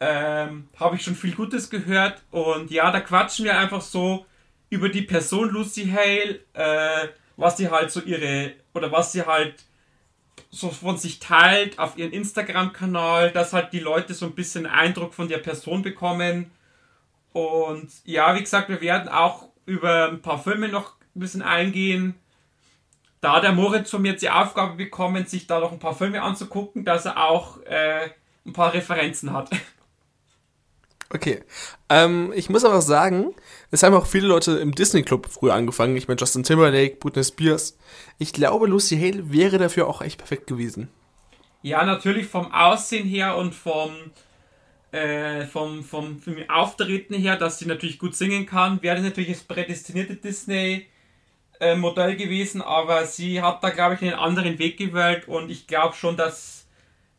[0.00, 2.22] ähm, habe ich schon viel Gutes gehört.
[2.30, 4.26] Und ja, da quatschen wir einfach so
[4.70, 9.64] über die Person Lucy Hale, äh, was sie halt so ihre oder was sie halt
[10.50, 15.14] so von sich teilt auf ihren Instagram-Kanal, dass halt die Leute so ein bisschen Eindruck
[15.14, 16.50] von der Person bekommen.
[17.32, 22.14] Und ja, wie gesagt, wir werden auch über ein paar Filme noch ein bisschen eingehen.
[23.20, 26.22] Da der Moritz von mir jetzt die Aufgabe bekommen, sich da noch ein paar Filme
[26.22, 28.10] anzugucken, dass er auch äh,
[28.46, 29.50] ein paar Referenzen hat.
[31.10, 31.42] Okay.
[31.88, 33.34] Ähm, ich muss aber sagen,
[33.70, 35.96] es haben auch viele Leute im Disney Club früher angefangen.
[35.96, 37.78] Ich meine, Justin Timberlake, Britney Spears.
[38.18, 40.90] Ich glaube, Lucy Hale wäre dafür auch echt perfekt gewesen.
[41.62, 43.90] Ja, natürlich vom Aussehen her und vom,
[44.92, 49.32] äh, vom, vom, vom Auftreten her, dass sie natürlich gut singen kann, wäre das natürlich
[49.32, 50.86] das prädestinierte Disney-Modell
[51.60, 51.74] äh,
[52.14, 56.16] gewesen, aber sie hat da, glaube ich, einen anderen Weg gewählt und ich glaube schon,
[56.16, 56.58] dass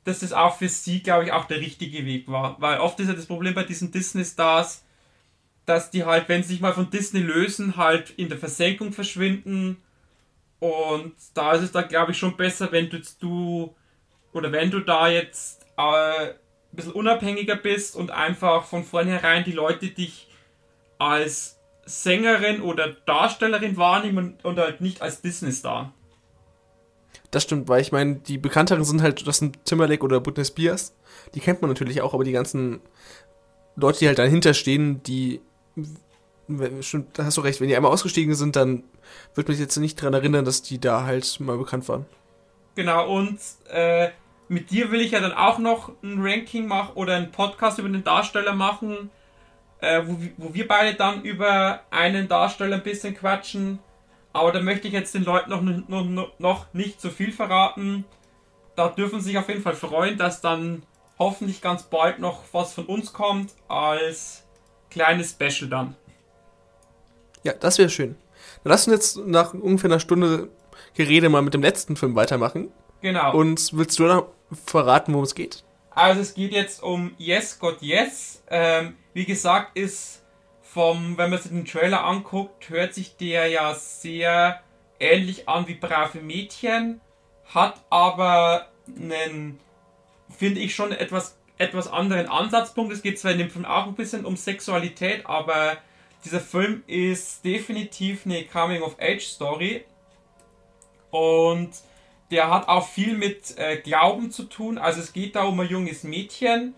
[0.09, 2.59] dass das auch für sie, glaube ich, auch der richtige Weg war.
[2.59, 4.83] Weil oft ist ja das Problem bei diesen Disney-Stars,
[5.65, 9.77] dass die halt, wenn sie sich mal von Disney lösen, halt in der Versenkung verschwinden.
[10.59, 13.75] Und da ist es dann, glaube ich, schon besser, wenn du, du
[14.33, 16.35] oder wenn du da jetzt äh, ein
[16.71, 20.27] bisschen unabhängiger bist und einfach von vornherein die Leute dich
[20.97, 21.58] als
[21.89, 25.91] Sängerin oder Darstellerin wahrnehmen und halt nicht als Disney-Star.
[27.31, 30.95] Das stimmt, weil ich meine, die bekannteren sind halt das sind Timberlake oder Britney Spears.
[31.35, 32.81] Die kennt man natürlich auch, aber die ganzen
[33.75, 35.41] Leute, die halt dahinter stehen, die
[36.81, 38.83] stimmt, da hast du recht, wenn die einmal ausgestiegen sind, dann
[39.35, 42.05] wird mich jetzt nicht daran erinnern, dass die da halt mal bekannt waren.
[42.75, 44.09] Genau, und äh,
[44.47, 47.89] mit dir will ich ja dann auch noch ein Ranking machen oder einen Podcast über
[47.89, 49.11] den Darsteller machen,
[49.81, 53.79] äh, wo, wo wir beide dann über einen Darsteller ein bisschen quatschen.
[54.33, 58.05] Aber da möchte ich jetzt den Leuten noch, noch, noch nicht zu viel verraten.
[58.75, 60.83] Da dürfen sie sich auf jeden Fall freuen, dass dann
[61.17, 64.45] hoffentlich ganz bald noch was von uns kommt als
[64.89, 65.95] kleines Special dann.
[67.43, 68.15] Ja, das wäre schön.
[68.63, 70.49] Dann lass uns jetzt nach ungefähr einer Stunde
[70.95, 72.71] Gerede mal mit dem letzten Film weitermachen.
[73.01, 73.35] Genau.
[73.35, 74.27] Und willst du noch
[74.65, 75.63] verraten, worum es geht?
[75.99, 78.41] Also es geht jetzt um Yes God Yes.
[78.49, 80.23] Ähm, wie gesagt, ist
[80.61, 84.61] vom, wenn man sich den Trailer anguckt, hört sich der ja sehr
[84.99, 87.01] ähnlich an wie Brave Mädchen,
[87.53, 89.59] hat aber einen,
[90.37, 92.93] finde ich schon etwas, etwas anderen Ansatzpunkt.
[92.93, 95.75] Es geht zwar in dem Film auch ein bisschen um Sexualität, aber
[96.23, 99.83] dieser Film ist definitiv eine Coming-of-Age-Story
[101.11, 101.71] und
[102.31, 104.77] der hat auch viel mit äh, Glauben zu tun.
[104.77, 106.75] Also es geht da um ein junges Mädchen,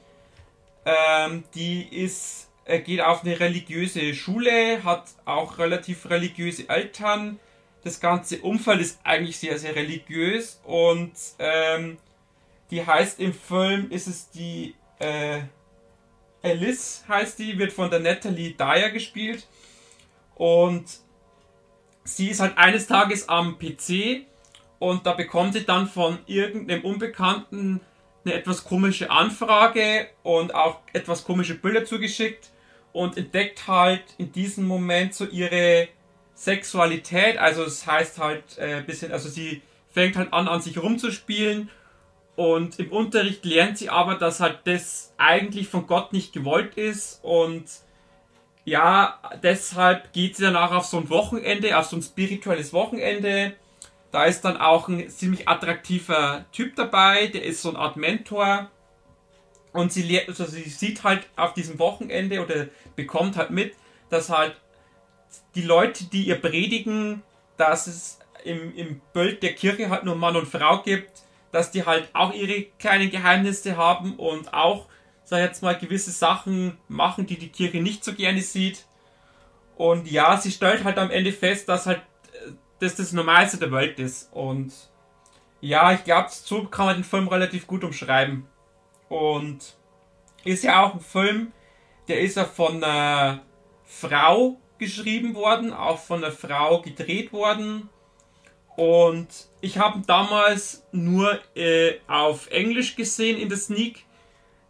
[0.85, 7.39] ähm, die ist, äh, geht auf eine religiöse Schule, hat auch relativ religiöse Eltern.
[7.83, 11.97] Das ganze Umfeld ist eigentlich sehr, sehr religiös und ähm,
[12.69, 15.41] die heißt im Film, ist es die äh,
[16.43, 19.47] Alice heißt die, wird von der Natalie Dyer gespielt
[20.35, 20.85] und
[22.03, 24.25] sie ist halt eines Tages am PC
[24.81, 27.81] und da bekommt sie dann von irgendeinem Unbekannten
[28.25, 32.49] eine etwas komische Anfrage und auch etwas komische Bilder zugeschickt
[32.91, 35.87] und entdeckt halt in diesem Moment so ihre
[36.33, 37.37] Sexualität.
[37.37, 39.61] Also es heißt halt äh, ein bisschen, also sie
[39.91, 41.69] fängt halt an, an sich rumzuspielen
[42.35, 47.23] und im Unterricht lernt sie aber, dass halt das eigentlich von Gott nicht gewollt ist
[47.23, 47.65] und
[48.65, 53.53] ja, deshalb geht sie danach auf so ein Wochenende, auf so ein spirituelles Wochenende
[54.11, 58.69] da ist dann auch ein ziemlich attraktiver Typ dabei, der ist so eine Art Mentor.
[59.71, 63.73] Und sie, also sie sieht halt auf diesem Wochenende oder bekommt halt mit,
[64.09, 64.55] dass halt
[65.55, 67.23] die Leute, die ihr predigen,
[67.55, 71.85] dass es im, im Bild der Kirche halt nur Mann und Frau gibt, dass die
[71.85, 74.87] halt auch ihre kleinen Geheimnisse haben und auch,
[75.23, 78.85] sag ich jetzt mal, gewisse Sachen machen, die die Kirche nicht so gerne sieht.
[79.77, 82.01] Und ja, sie stellt halt am Ende fest, dass halt
[82.81, 84.29] das das Normalste der Welt ist.
[84.33, 84.73] Und
[85.61, 88.47] ja, ich glaube, so kann man den Film relativ gut umschreiben.
[89.07, 89.75] Und
[90.43, 91.51] ist ja auch ein Film,
[92.07, 93.41] der ist ja von einer
[93.85, 97.89] Frau geschrieben worden, auch von einer Frau gedreht worden.
[98.75, 99.27] Und
[99.59, 104.05] ich habe damals nur äh, auf Englisch gesehen in der Sneak.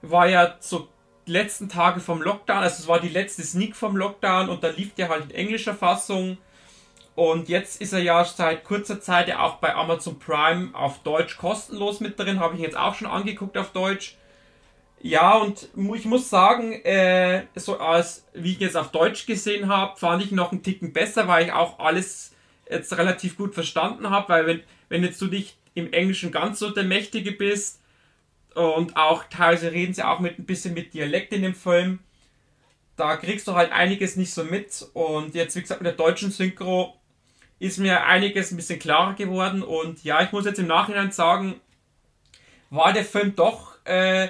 [0.01, 0.89] War ja zu
[1.25, 4.95] letzten Tage vom Lockdown, also es war die letzte Sneak vom Lockdown und da lief
[4.95, 6.37] der halt in englischer Fassung.
[7.15, 11.37] Und jetzt ist er ja seit kurzer Zeit ja auch bei Amazon Prime auf Deutsch
[11.37, 12.39] kostenlos mit drin.
[12.39, 14.17] Habe ich jetzt auch schon angeguckt auf Deutsch.
[15.03, 19.99] Ja, und ich muss sagen, äh, so als wie ich jetzt auf Deutsch gesehen habe,
[19.99, 22.33] fand ich noch einen Ticken besser, weil ich auch alles
[22.69, 26.69] jetzt relativ gut verstanden habe, weil wenn, wenn jetzt du dich im Englischen ganz so
[26.69, 27.81] der Mächtige bist
[28.53, 31.99] und auch teilweise reden sie auch mit ein bisschen mit Dialekt in dem Film,
[32.95, 36.29] da kriegst du halt einiges nicht so mit und jetzt wie gesagt mit der deutschen
[36.29, 37.00] Synchro
[37.61, 39.61] ist mir einiges ein bisschen klarer geworden.
[39.61, 41.61] Und ja, ich muss jetzt im Nachhinein sagen,
[42.71, 44.29] war der Film doch äh,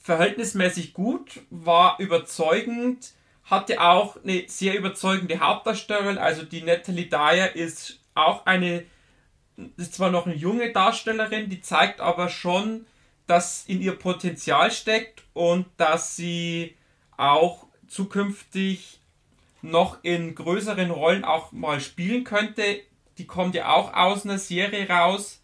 [0.00, 6.16] verhältnismäßig gut, war überzeugend, hatte auch eine sehr überzeugende Hauptdarstellerin.
[6.16, 8.84] Also die Natalie Dyer ist auch eine,
[9.76, 12.86] ist zwar noch eine junge Darstellerin, die zeigt aber schon,
[13.26, 16.76] dass in ihr Potenzial steckt und dass sie
[17.16, 19.00] auch zukünftig
[19.64, 22.80] noch in größeren Rollen auch mal spielen könnte.
[23.18, 25.40] Die kommt ja auch aus einer Serie raus.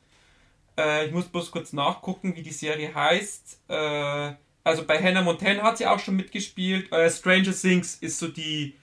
[0.79, 3.61] Äh, ich muss bloß kurz nachgucken, wie die Serie heißt.
[3.68, 6.93] Äh, also bei Hannah Montana hat sie auch schon mitgespielt.
[6.93, 8.75] Äh, Stranger Things ist so die,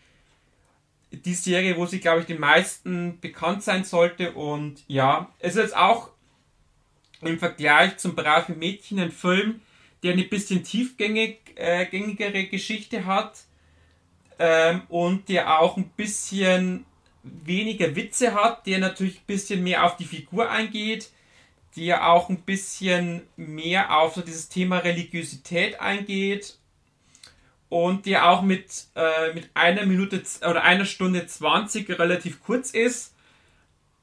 [1.12, 4.32] die Serie, wo sie, glaube ich, den meisten bekannt sein sollte.
[4.32, 6.10] Und ja, es ist auch
[7.22, 9.62] im Vergleich zum Brave Mädchen ein Film,
[10.02, 13.47] der eine bisschen tiefgängigere äh, Geschichte hat
[14.40, 16.86] ähm, und der auch ein bisschen
[17.24, 21.12] weniger Witze hat, der natürlich ein bisschen mehr auf die Figur eingeht,
[21.76, 26.58] der auch ein bisschen mehr auf so dieses Thema Religiosität eingeht
[27.70, 33.14] und der auch mit, äh, mit einer Minute oder einer Stunde 20 relativ kurz ist.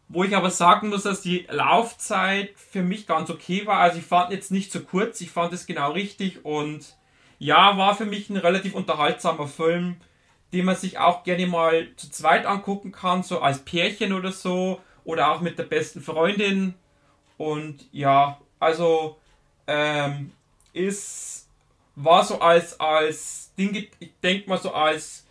[0.08, 3.78] Wo ich aber sagen muss, dass die Laufzeit für mich ganz okay war.
[3.78, 6.94] Also ich fand jetzt nicht so kurz, ich fand es genau richtig und
[7.38, 9.96] ja, war für mich ein relativ unterhaltsamer Film
[10.54, 14.80] den man sich auch gerne mal zu zweit angucken kann, so als Pärchen oder so,
[15.04, 16.74] oder auch mit der besten Freundin.
[17.36, 19.18] Und ja, also
[19.66, 20.30] ähm,
[20.72, 21.48] ist
[21.96, 25.26] war so als als Ding, ich denke mal so als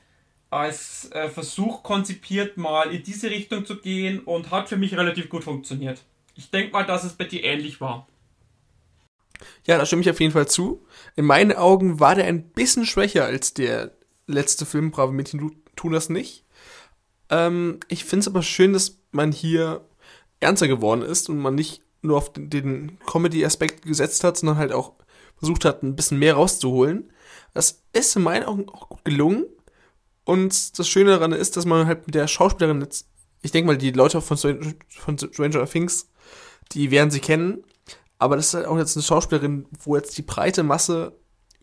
[0.50, 5.30] als äh, Versuch konzipiert, mal in diese Richtung zu gehen und hat für mich relativ
[5.30, 6.04] gut funktioniert.
[6.36, 8.08] Ich denke mal, dass es bei dir ähnlich war.
[9.66, 10.86] Ja, da stimme ich auf jeden Fall zu.
[11.16, 13.92] In meinen Augen war der ein bisschen schwächer als der
[14.28, 16.46] letzte Film, Brave Mädchen tun das nicht.
[17.30, 19.86] Ähm, ich finde es aber schön, dass man hier
[20.40, 24.94] ernster geworden ist und man nicht nur auf den, Comedy-Aspekt gesetzt hat, sondern halt auch
[25.38, 27.12] versucht hat, ein bisschen mehr rauszuholen.
[27.54, 29.46] Das ist in meinen Augen auch gut gelungen.
[30.26, 33.08] Und das Schöne daran ist, dass man halt mit der Schauspielerin jetzt,
[33.42, 36.10] ich denke mal, die Leute von, von Stranger Things,
[36.72, 37.64] die werden sie kennen.
[38.20, 41.14] Aber das ist halt auch jetzt eine Schauspielerin, wo jetzt die breite Masse,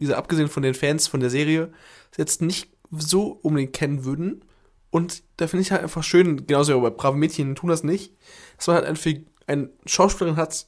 [0.01, 1.73] wie abgesehen von den Fans von der Serie,
[2.17, 4.45] jetzt nicht so unbedingt kennen würden.
[4.91, 8.13] Und da finde ich halt einfach schön, genauso wie bei Brave Mädchen tun das nicht,
[8.57, 10.67] dass man halt eine, eine Schauspielerin hat,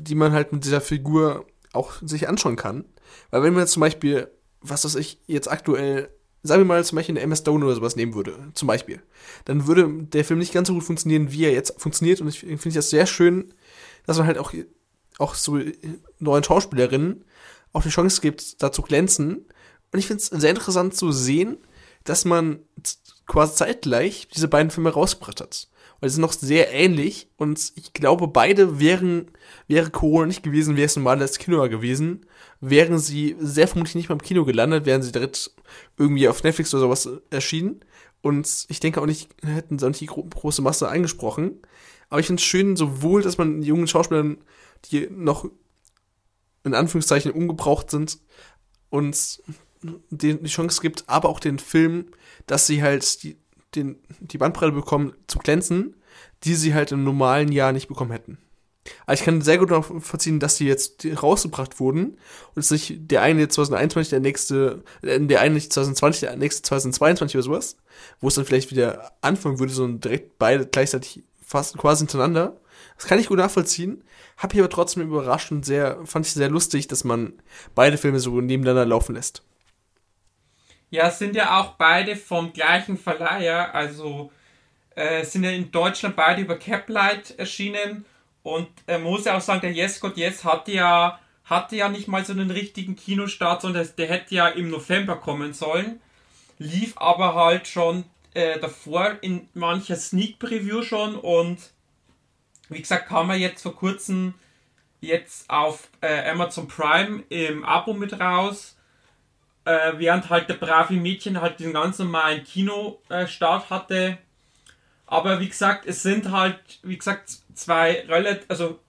[0.00, 2.84] die man halt mit dieser Figur auch sich anschauen kann.
[3.30, 4.28] Weil wenn man jetzt zum Beispiel,
[4.60, 6.08] was weiß ich, jetzt aktuell,
[6.42, 9.00] sagen wir mal zum Beispiel eine Emma Stone oder sowas nehmen würde, zum Beispiel,
[9.44, 12.20] dann würde der Film nicht ganz so gut funktionieren, wie er jetzt funktioniert.
[12.20, 13.54] Und ich finde das sehr schön,
[14.06, 14.52] dass man halt auch,
[15.18, 15.60] auch so
[16.18, 17.24] neuen Schauspielerinnen
[17.72, 19.46] auch die Chance gibt, da zu glänzen.
[19.92, 21.58] Und ich finde es sehr interessant zu sehen,
[22.04, 22.60] dass man
[23.26, 25.68] quasi zeitgleich diese beiden Filme rausgebracht hat.
[26.00, 29.30] Weil sie sind noch sehr ähnlich und ich glaube, beide wären,
[29.68, 32.26] wäre Corona nicht gewesen, wäre es normal das Kino gewesen,
[32.60, 35.52] wären sie sehr vermutlich nicht beim Kino gelandet, wären sie direkt
[35.96, 37.80] irgendwie auf Netflix oder sowas erschienen.
[38.20, 41.60] Und ich denke auch nicht, hätten sie auch nicht die große Masse eingesprochen.
[42.08, 44.38] Aber ich finde es schön, sowohl, dass man jungen Schauspielern,
[44.90, 45.48] die noch
[46.64, 48.18] in Anführungszeichen ungebraucht sind,
[48.90, 49.42] uns
[50.10, 52.06] die Chance gibt, aber auch den Film,
[52.46, 53.36] dass sie halt die,
[53.74, 55.96] den, die Bandbreite bekommen, zu glänzen,
[56.44, 58.38] die sie halt im normalen Jahr nicht bekommen hätten.
[59.06, 62.18] Aber ich kann sehr gut nachvollziehen, dass die jetzt rausgebracht wurden
[62.54, 66.36] und es nicht der eine jetzt 2021, der nächste, äh, der eine nicht 2020, der
[66.36, 67.76] nächste 2022 oder sowas,
[68.20, 72.56] wo es dann vielleicht wieder anfangen würde, so direkt beide gleichzeitig fast quasi hintereinander.
[73.02, 74.04] Das kann ich gut nachvollziehen.
[74.38, 77.32] Hab ich aber trotzdem überrascht und sehr, fand ich sehr lustig, dass man
[77.74, 79.42] beide Filme so nebeneinander laufen lässt.
[80.88, 84.30] Ja, sind ja auch beide vom gleichen Verleiher, also
[84.94, 88.04] äh, sind ja in Deutschland beide über Caplight erschienen
[88.44, 92.06] und äh, muss ja auch sagen, der Yes God Yes hatte ja, hatte ja nicht
[92.06, 96.00] mal so einen richtigen Kinostart, sondern der hätte ja im November kommen sollen,
[96.58, 101.58] lief aber halt schon äh, davor in mancher Sneak Preview schon und
[102.72, 104.34] wie gesagt, kam er jetzt vor kurzem
[105.00, 108.76] jetzt auf äh, Amazon Prime im Abo mit raus
[109.64, 114.18] äh, während halt der brave Mädchen halt den ganz normalen Kinostart hatte.
[115.06, 118.80] Aber wie gesagt, es sind halt, wie gesagt, zwei relativ, also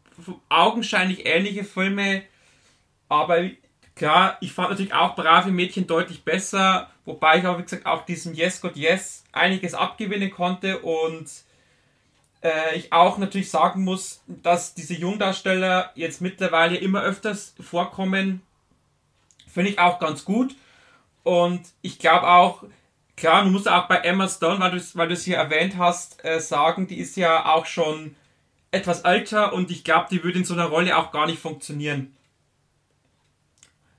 [0.50, 2.24] augenscheinlich ähnliche Filme.
[3.10, 3.50] Aber
[3.96, 8.06] klar, ich fand natürlich auch brave Mädchen deutlich besser, wobei ich auch, wie gesagt, auch
[8.06, 11.30] diesem Yes God Yes einiges abgewinnen konnte und
[12.44, 18.42] äh, ich auch natürlich sagen muss, dass diese Jungdarsteller jetzt mittlerweile immer öfters vorkommen.
[19.48, 20.56] Finde ich auch ganz gut.
[21.24, 22.64] Und ich glaube auch,
[23.16, 26.40] klar, du musst auch bei Emma Stone, weil du es weil hier erwähnt hast, äh,
[26.40, 28.16] sagen, die ist ja auch schon
[28.72, 32.16] etwas älter und ich glaube, die würde in so einer Rolle auch gar nicht funktionieren.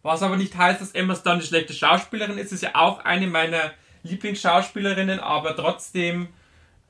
[0.03, 3.27] Was aber nicht heißt, dass Emma Stone eine schlechte Schauspielerin ist, ist ja auch eine
[3.27, 3.73] meiner
[4.03, 6.29] Lieblingsschauspielerinnen, aber trotzdem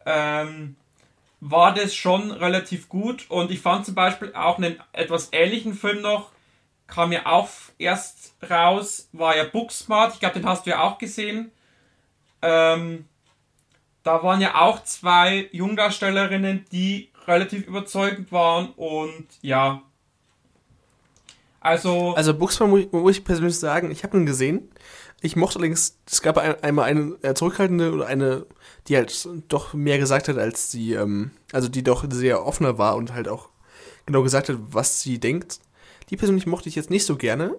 [0.05, 0.75] ähm,
[1.47, 6.01] war das schon relativ gut und ich fand zum Beispiel auch einen etwas ähnlichen Film
[6.01, 6.31] noch,
[6.87, 10.15] kam ja auch erst raus, war ja Booksmart.
[10.15, 11.53] Ich glaube, den hast du ja auch gesehen.
[12.41, 13.05] Ähm,
[14.05, 19.83] da waren ja auch zwei Jungdarstellerinnen, die relativ überzeugend waren und ja.
[21.61, 22.15] Also.
[22.15, 24.71] Also Booksmart muss, muss ich persönlich sagen, ich habe ihn gesehen.
[25.21, 28.47] Ich mochte allerdings, es gab ein, einmal eine äh, zurückhaltende oder eine,
[28.89, 32.97] die halt doch mehr gesagt hat, als sie, ähm, also die doch sehr offener war
[32.97, 33.49] und halt auch
[34.07, 35.61] genau gesagt hat, was sie denkt.
[36.11, 37.57] Die persönlich mochte ich jetzt nicht so gerne,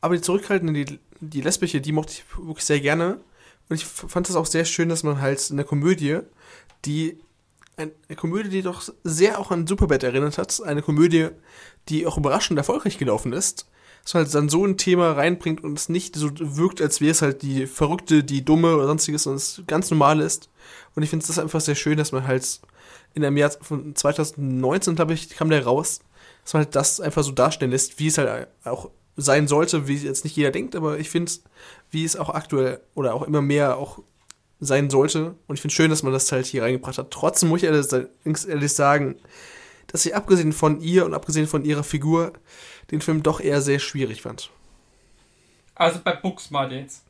[0.00, 3.20] aber die zurückhaltende, die, die lesbische, die mochte ich wirklich sehr gerne.
[3.68, 6.20] Und ich fand das auch sehr schön, dass man halt in der Komödie,
[6.84, 7.18] die
[7.76, 11.28] eine Komödie, die doch sehr auch an Superbad erinnert hat, eine Komödie,
[11.88, 13.66] die auch überraschend erfolgreich gelaufen ist,
[14.06, 17.10] dass man halt dann so ein Thema reinbringt und es nicht so wirkt, als wäre
[17.10, 20.48] es halt die Verrückte, die Dumme oder sonstiges, sondern es ganz normal ist.
[20.94, 22.60] Und ich finde es einfach sehr schön, dass man halt
[23.14, 25.98] in einem Jahr von 2019, glaube ich, kam der raus,
[26.44, 29.96] dass man halt das einfach so darstellen lässt, wie es halt auch sein sollte, wie
[29.96, 31.32] jetzt nicht jeder denkt, aber ich finde,
[31.90, 33.98] wie es auch aktuell oder auch immer mehr auch
[34.60, 35.34] sein sollte.
[35.48, 37.10] Und ich finde schön, dass man das halt hier reingebracht hat.
[37.10, 37.88] Trotzdem muss ich ehrlich,
[38.46, 39.16] ehrlich sagen,
[39.96, 42.34] dass ich abgesehen von ihr und abgesehen von ihrer Figur
[42.90, 44.50] den Film doch eher sehr schwierig fand.
[45.74, 47.02] Also bei Booksmart jetzt.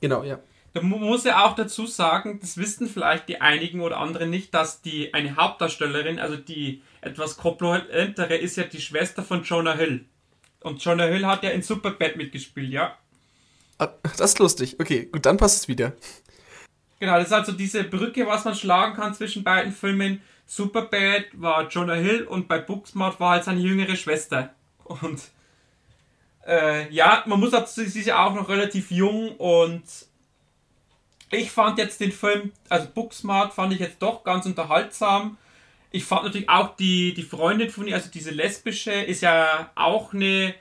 [0.00, 0.38] Genau, ja.
[0.72, 4.80] Da muss ja auch dazu sagen, das wissen vielleicht die einigen oder anderen nicht, dass
[4.80, 10.06] die eine Hauptdarstellerin, also die etwas korpulentere, ist ja die Schwester von Jonah Hill.
[10.60, 12.96] Und Jonah Hill hat ja in Superbad mitgespielt, ja.
[13.76, 14.76] Ah, das ist lustig.
[14.80, 15.92] Okay, gut, dann passt es wieder.
[16.98, 20.22] Genau, das ist also diese Brücke, was man schlagen kann zwischen beiden Filmen.
[20.48, 24.54] Superbad war Jonah Hill und bei Booksmart war halt seine jüngere Schwester.
[24.82, 25.20] Und
[26.46, 29.82] äh, ja, man muss dazu, sie ist ja auch noch relativ jung und
[31.30, 35.36] ich fand jetzt den Film, also Booksmart fand ich jetzt doch ganz unterhaltsam.
[35.90, 40.14] Ich fand natürlich auch die, die Freundin von ihr, also diese lesbische, ist ja auch
[40.14, 40.54] eine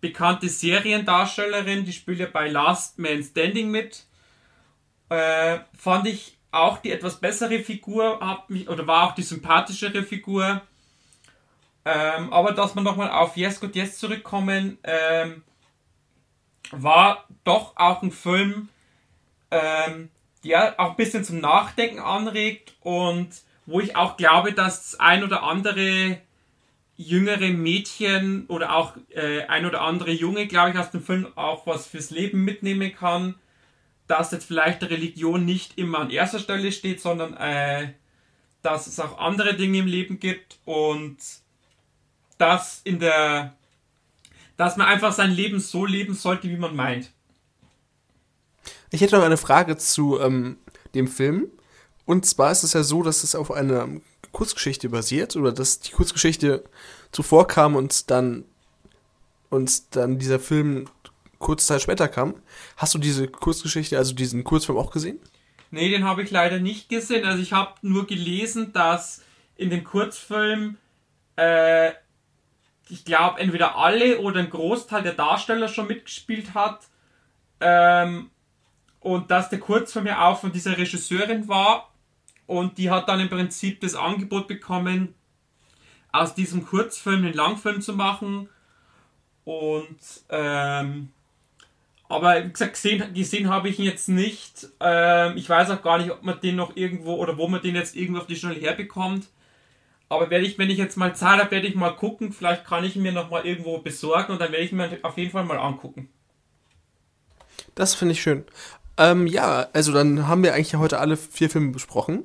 [0.00, 4.06] bekannte Seriendarstellerin, die spielt ja bei Last Man Standing mit.
[5.10, 10.02] Äh, fand ich auch die etwas bessere Figur, hat mich, oder war auch die sympathischere
[10.02, 10.62] Figur.
[11.84, 15.42] Ähm, aber dass wir nochmal auf Yes Good Yes zurückkommen, ähm,
[16.70, 18.68] war doch auch ein Film,
[19.50, 20.10] ähm,
[20.44, 23.28] der auch ein bisschen zum Nachdenken anregt und
[23.66, 26.18] wo ich auch glaube, dass ein oder andere
[26.96, 31.66] jüngere Mädchen oder auch äh, ein oder andere Junge, glaube ich, aus dem Film auch
[31.66, 33.36] was fürs Leben mitnehmen kann,
[34.10, 37.92] dass jetzt vielleicht Religion nicht immer an erster Stelle steht, sondern äh,
[38.60, 41.16] dass es auch andere Dinge im Leben gibt und
[42.36, 43.54] dass in der
[44.56, 47.12] dass man einfach sein Leben so leben sollte, wie man meint.
[48.90, 50.58] Ich hätte noch eine Frage zu ähm,
[50.94, 51.46] dem Film.
[52.04, 53.88] Und zwar ist es ja so, dass es auf einer
[54.32, 56.64] Kurzgeschichte basiert oder dass die Kurzgeschichte
[57.12, 58.44] zuvor kam und dann
[59.50, 60.88] und dann dieser Film
[61.40, 62.34] kurze Zeit später kam.
[62.76, 65.18] Hast du diese Kurzgeschichte, also diesen Kurzfilm auch gesehen?
[65.72, 67.24] Nee, den habe ich leider nicht gesehen.
[67.24, 69.22] Also ich habe nur gelesen, dass
[69.56, 70.76] in dem Kurzfilm,
[71.36, 71.90] äh,
[72.88, 76.88] ich glaube, entweder alle oder ein Großteil der Darsteller schon mitgespielt hat.
[77.60, 78.30] Ähm,
[79.00, 81.92] und dass der Kurzfilm ja auch von dieser Regisseurin war.
[82.46, 85.14] Und die hat dann im Prinzip das Angebot bekommen,
[86.12, 88.48] aus diesem Kurzfilm einen Langfilm zu machen.
[89.44, 91.10] Und ähm,
[92.10, 94.66] aber wie gesagt, gesehen, gesehen habe ich ihn jetzt nicht.
[94.80, 97.76] Ähm, ich weiß auch gar nicht, ob man den noch irgendwo oder wo man den
[97.76, 99.28] jetzt irgendwo auf die Schnelle herbekommt.
[100.08, 102.32] Aber werde ich, wenn ich jetzt mal Zeit habe, werde ich mal gucken.
[102.32, 105.16] Vielleicht kann ich ihn mir noch mal irgendwo besorgen und dann werde ich mir auf
[105.18, 106.08] jeden Fall mal angucken.
[107.76, 108.44] Das finde ich schön.
[108.96, 112.24] Ähm, ja, also dann haben wir eigentlich heute alle vier Filme besprochen.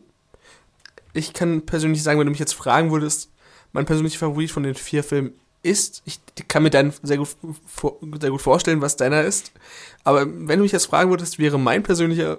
[1.13, 3.31] Ich kann persönlich sagen, wenn du mich jetzt fragen würdest,
[3.71, 7.35] mein persönlicher Favorit von den vier Filmen ist, ich kann mir deinen sehr gut,
[8.19, 9.51] sehr gut vorstellen, was deiner ist.
[10.03, 12.37] Aber wenn du mich jetzt fragen würdest, wäre mein persönlicher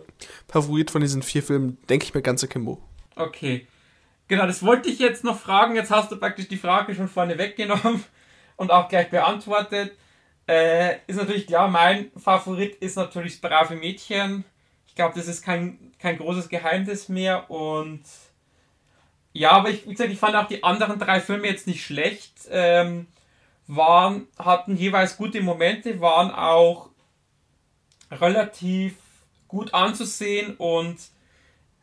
[0.48, 2.80] Favorit von diesen vier Filmen, denke ich mir, ganze Kimbo.
[3.16, 3.66] Okay.
[4.28, 5.76] Genau, das wollte ich jetzt noch fragen.
[5.76, 8.04] Jetzt hast du praktisch die Frage schon vorne weggenommen
[8.56, 9.92] und auch gleich beantwortet.
[10.48, 14.44] Äh, ist natürlich klar, mein Favorit ist natürlich das brave Mädchen.
[14.86, 17.50] Ich glaube, das ist kein, kein großes Geheimnis mehr.
[17.50, 18.02] Und
[19.32, 22.32] ja, aber ich, wie gesagt, ich fand auch die anderen drei Filme jetzt nicht schlecht.
[22.50, 23.08] Ähm,
[23.66, 26.90] waren, hatten jeweils gute Momente, waren auch
[28.10, 28.94] relativ
[29.48, 30.96] gut anzusehen und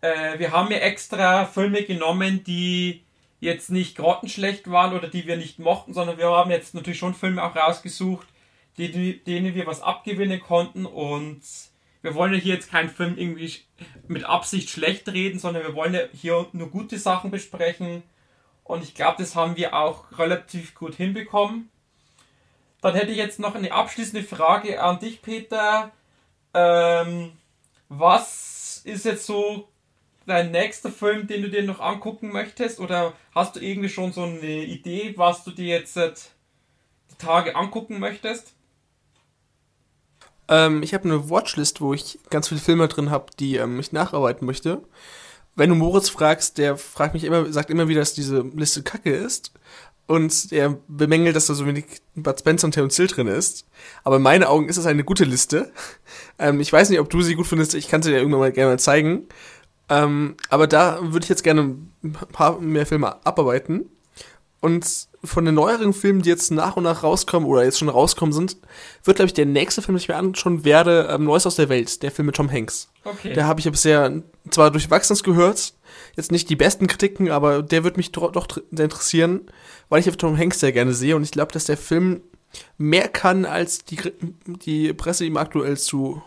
[0.01, 3.03] äh, wir haben ja extra Filme genommen, die
[3.39, 7.13] jetzt nicht grottenschlecht waren oder die wir nicht mochten, sondern wir haben jetzt natürlich schon
[7.13, 8.27] Filme auch rausgesucht,
[8.77, 10.85] die, denen wir was abgewinnen konnten.
[10.85, 11.41] Und
[12.01, 13.53] wir wollen ja hier jetzt keinen Film irgendwie
[14.07, 18.03] mit Absicht schlecht reden, sondern wir wollen ja hier nur gute Sachen besprechen.
[18.63, 21.69] Und ich glaube, das haben wir auch relativ gut hinbekommen.
[22.83, 25.91] Dann hätte ich jetzt noch eine abschließende Frage an dich, Peter.
[26.53, 27.31] Ähm,
[27.87, 29.69] was ist jetzt so
[30.25, 32.81] dein nächster Film, den du dir noch angucken möchtest?
[32.81, 37.99] Oder hast du irgendwie schon so eine Idee, was du dir jetzt die Tage angucken
[37.99, 38.53] möchtest?
[40.49, 43.93] Ähm, ich habe eine Watchlist, wo ich ganz viele Filme drin habe, die ähm, ich
[43.93, 44.83] nacharbeiten möchte.
[45.55, 49.11] Wenn du Moritz fragst, der fragt mich immer, sagt immer wieder, dass diese Liste kacke
[49.13, 49.53] ist.
[50.05, 51.85] Und er bemängelt, dass da so wenig
[52.15, 53.65] Bud Spencer und Terence Hill drin ist.
[54.03, 55.71] Aber in meinen Augen ist es eine gute Liste.
[56.39, 57.75] Ähm, ich weiß nicht, ob du sie gut findest.
[57.75, 59.27] Ich kann sie dir irgendwann mal gerne mal zeigen.
[59.87, 63.85] Ähm, aber da würde ich jetzt gerne ein paar mehr Filme abarbeiten.
[64.59, 68.33] Und von den neueren Filmen, die jetzt nach und nach rauskommen oder jetzt schon rauskommen
[68.33, 68.57] sind,
[69.03, 71.69] wird, glaube ich, der nächste Film, den ich mir anschauen werde, ähm, Neues aus der
[71.69, 72.89] Welt, der Film mit Tom Hanks.
[73.03, 73.33] Okay.
[73.33, 75.73] Der habe ich ja bisher zwar durchwachsenes gehört,
[76.15, 79.41] jetzt nicht die besten Kritiken, aber der wird mich doch, interessieren,
[79.89, 82.21] weil ich Tom Hanks sehr gerne sehe und ich glaube, dass der Film
[82.77, 83.97] mehr kann, als die,
[84.65, 86.21] die Presse ihm aktuell zu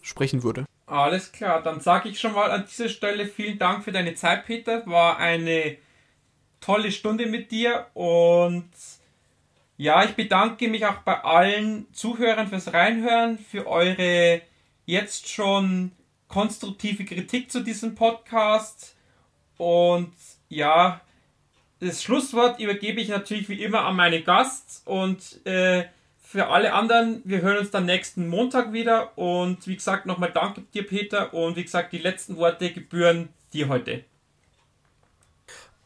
[0.00, 0.64] sprechen würde.
[0.86, 4.46] Alles klar, dann sage ich schon mal an dieser Stelle vielen Dank für deine Zeit,
[4.46, 4.86] Peter.
[4.86, 5.76] War eine
[6.60, 8.70] tolle Stunde mit dir und
[9.76, 14.40] ja, ich bedanke mich auch bei allen Zuhörern fürs Reinhören, für eure
[14.86, 15.92] jetzt schon
[16.28, 18.95] konstruktive Kritik zu diesem Podcast
[19.58, 20.12] und
[20.48, 21.00] ja,
[21.80, 25.84] das Schlusswort übergebe ich natürlich wie immer an meine Gast und äh,
[26.22, 30.62] für alle anderen, wir hören uns dann nächsten Montag wieder und wie gesagt nochmal danke
[30.74, 34.04] dir Peter und wie gesagt die letzten Worte gebühren dir heute.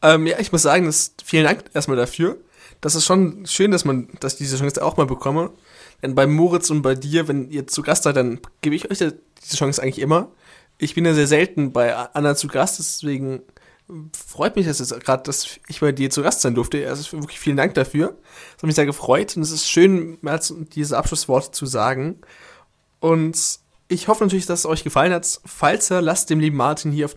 [0.01, 2.37] Ähm, ja, ich muss sagen, dass, vielen Dank erstmal dafür.
[2.81, 5.51] Das ist schon schön, dass man, dass ich diese Chance auch mal bekomme.
[6.01, 8.97] Denn bei Moritz und bei dir, wenn ihr zu Gast seid, dann gebe ich euch
[8.97, 10.31] diese Chance eigentlich immer.
[10.79, 13.43] Ich bin ja sehr selten bei Anna zu Gast, deswegen
[14.15, 16.87] freut mich dass gerade, dass ich bei dir zu Gast sein durfte.
[16.87, 18.17] Also wirklich vielen Dank dafür.
[18.53, 20.39] Das hat mich sehr gefreut und es ist schön, mal
[20.73, 22.21] diese Abschlussworte zu sagen.
[22.99, 25.41] Und ich hoffe natürlich, dass es euch gefallen hat.
[25.45, 27.15] Falls er, lasst dem lieben Martin hier auf,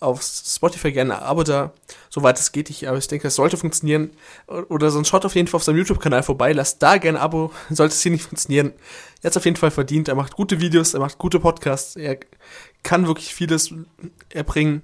[0.00, 1.72] auf Spotify gerne ein Abo da,
[2.10, 2.68] soweit es geht.
[2.68, 4.10] Ich, aber ich denke, es sollte funktionieren.
[4.46, 6.52] Oder sonst schaut auf jeden Fall auf seinem YouTube-Kanal vorbei.
[6.52, 8.74] Lasst da gerne ein Abo, sollte es hier nicht funktionieren.
[9.22, 10.08] Er hat es auf jeden Fall verdient.
[10.08, 11.96] Er macht gute Videos, er macht gute Podcasts.
[11.96, 12.18] Er
[12.82, 13.72] kann wirklich vieles
[14.28, 14.82] erbringen.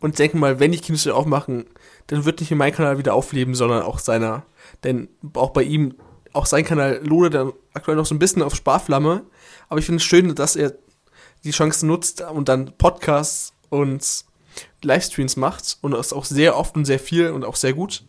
[0.00, 1.66] Und denke mal, wenn die Kinos wieder aufmachen,
[2.06, 4.44] dann wird nicht nur mein Kanal wieder aufleben, sondern auch seiner.
[4.84, 5.94] Denn auch bei ihm,
[6.32, 9.24] auch sein Kanal lohnt dann aktuell noch so ein bisschen auf Sparflamme.
[9.68, 10.74] Aber ich finde es schön, dass er
[11.44, 14.24] die Chance nutzt und dann Podcasts und
[14.82, 18.04] Livestreams macht und das auch sehr oft und sehr viel und auch sehr gut.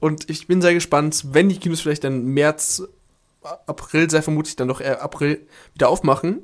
[0.00, 2.82] Und ich bin sehr gespannt, wenn die Kinos vielleicht dann März,
[3.42, 6.42] April, sehr vermutlich dann doch eher April wieder aufmachen,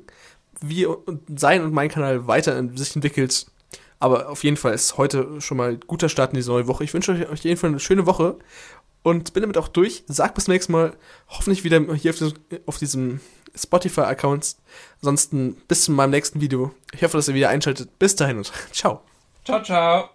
[0.61, 0.87] wie
[1.35, 3.47] sein und mein Kanal weiter sich entwickelt.
[3.99, 6.83] Aber auf jeden Fall ist heute schon mal guter Start in diese neue Woche.
[6.83, 8.37] Ich wünsche euch auf jeden Fall eine schöne Woche
[9.03, 10.03] und bin damit auch durch.
[10.07, 10.93] Sag bis zum nächsten Mal.
[11.29, 12.33] Hoffentlich wieder hier auf, diesem,
[12.65, 13.19] auf diesem
[13.55, 14.55] Spotify-Account.
[15.01, 16.73] Ansonsten bis zu meinem nächsten Video.
[16.91, 17.97] Ich hoffe, dass ihr wieder einschaltet.
[17.99, 19.01] Bis dahin und ciao.
[19.45, 20.14] Ciao, ciao.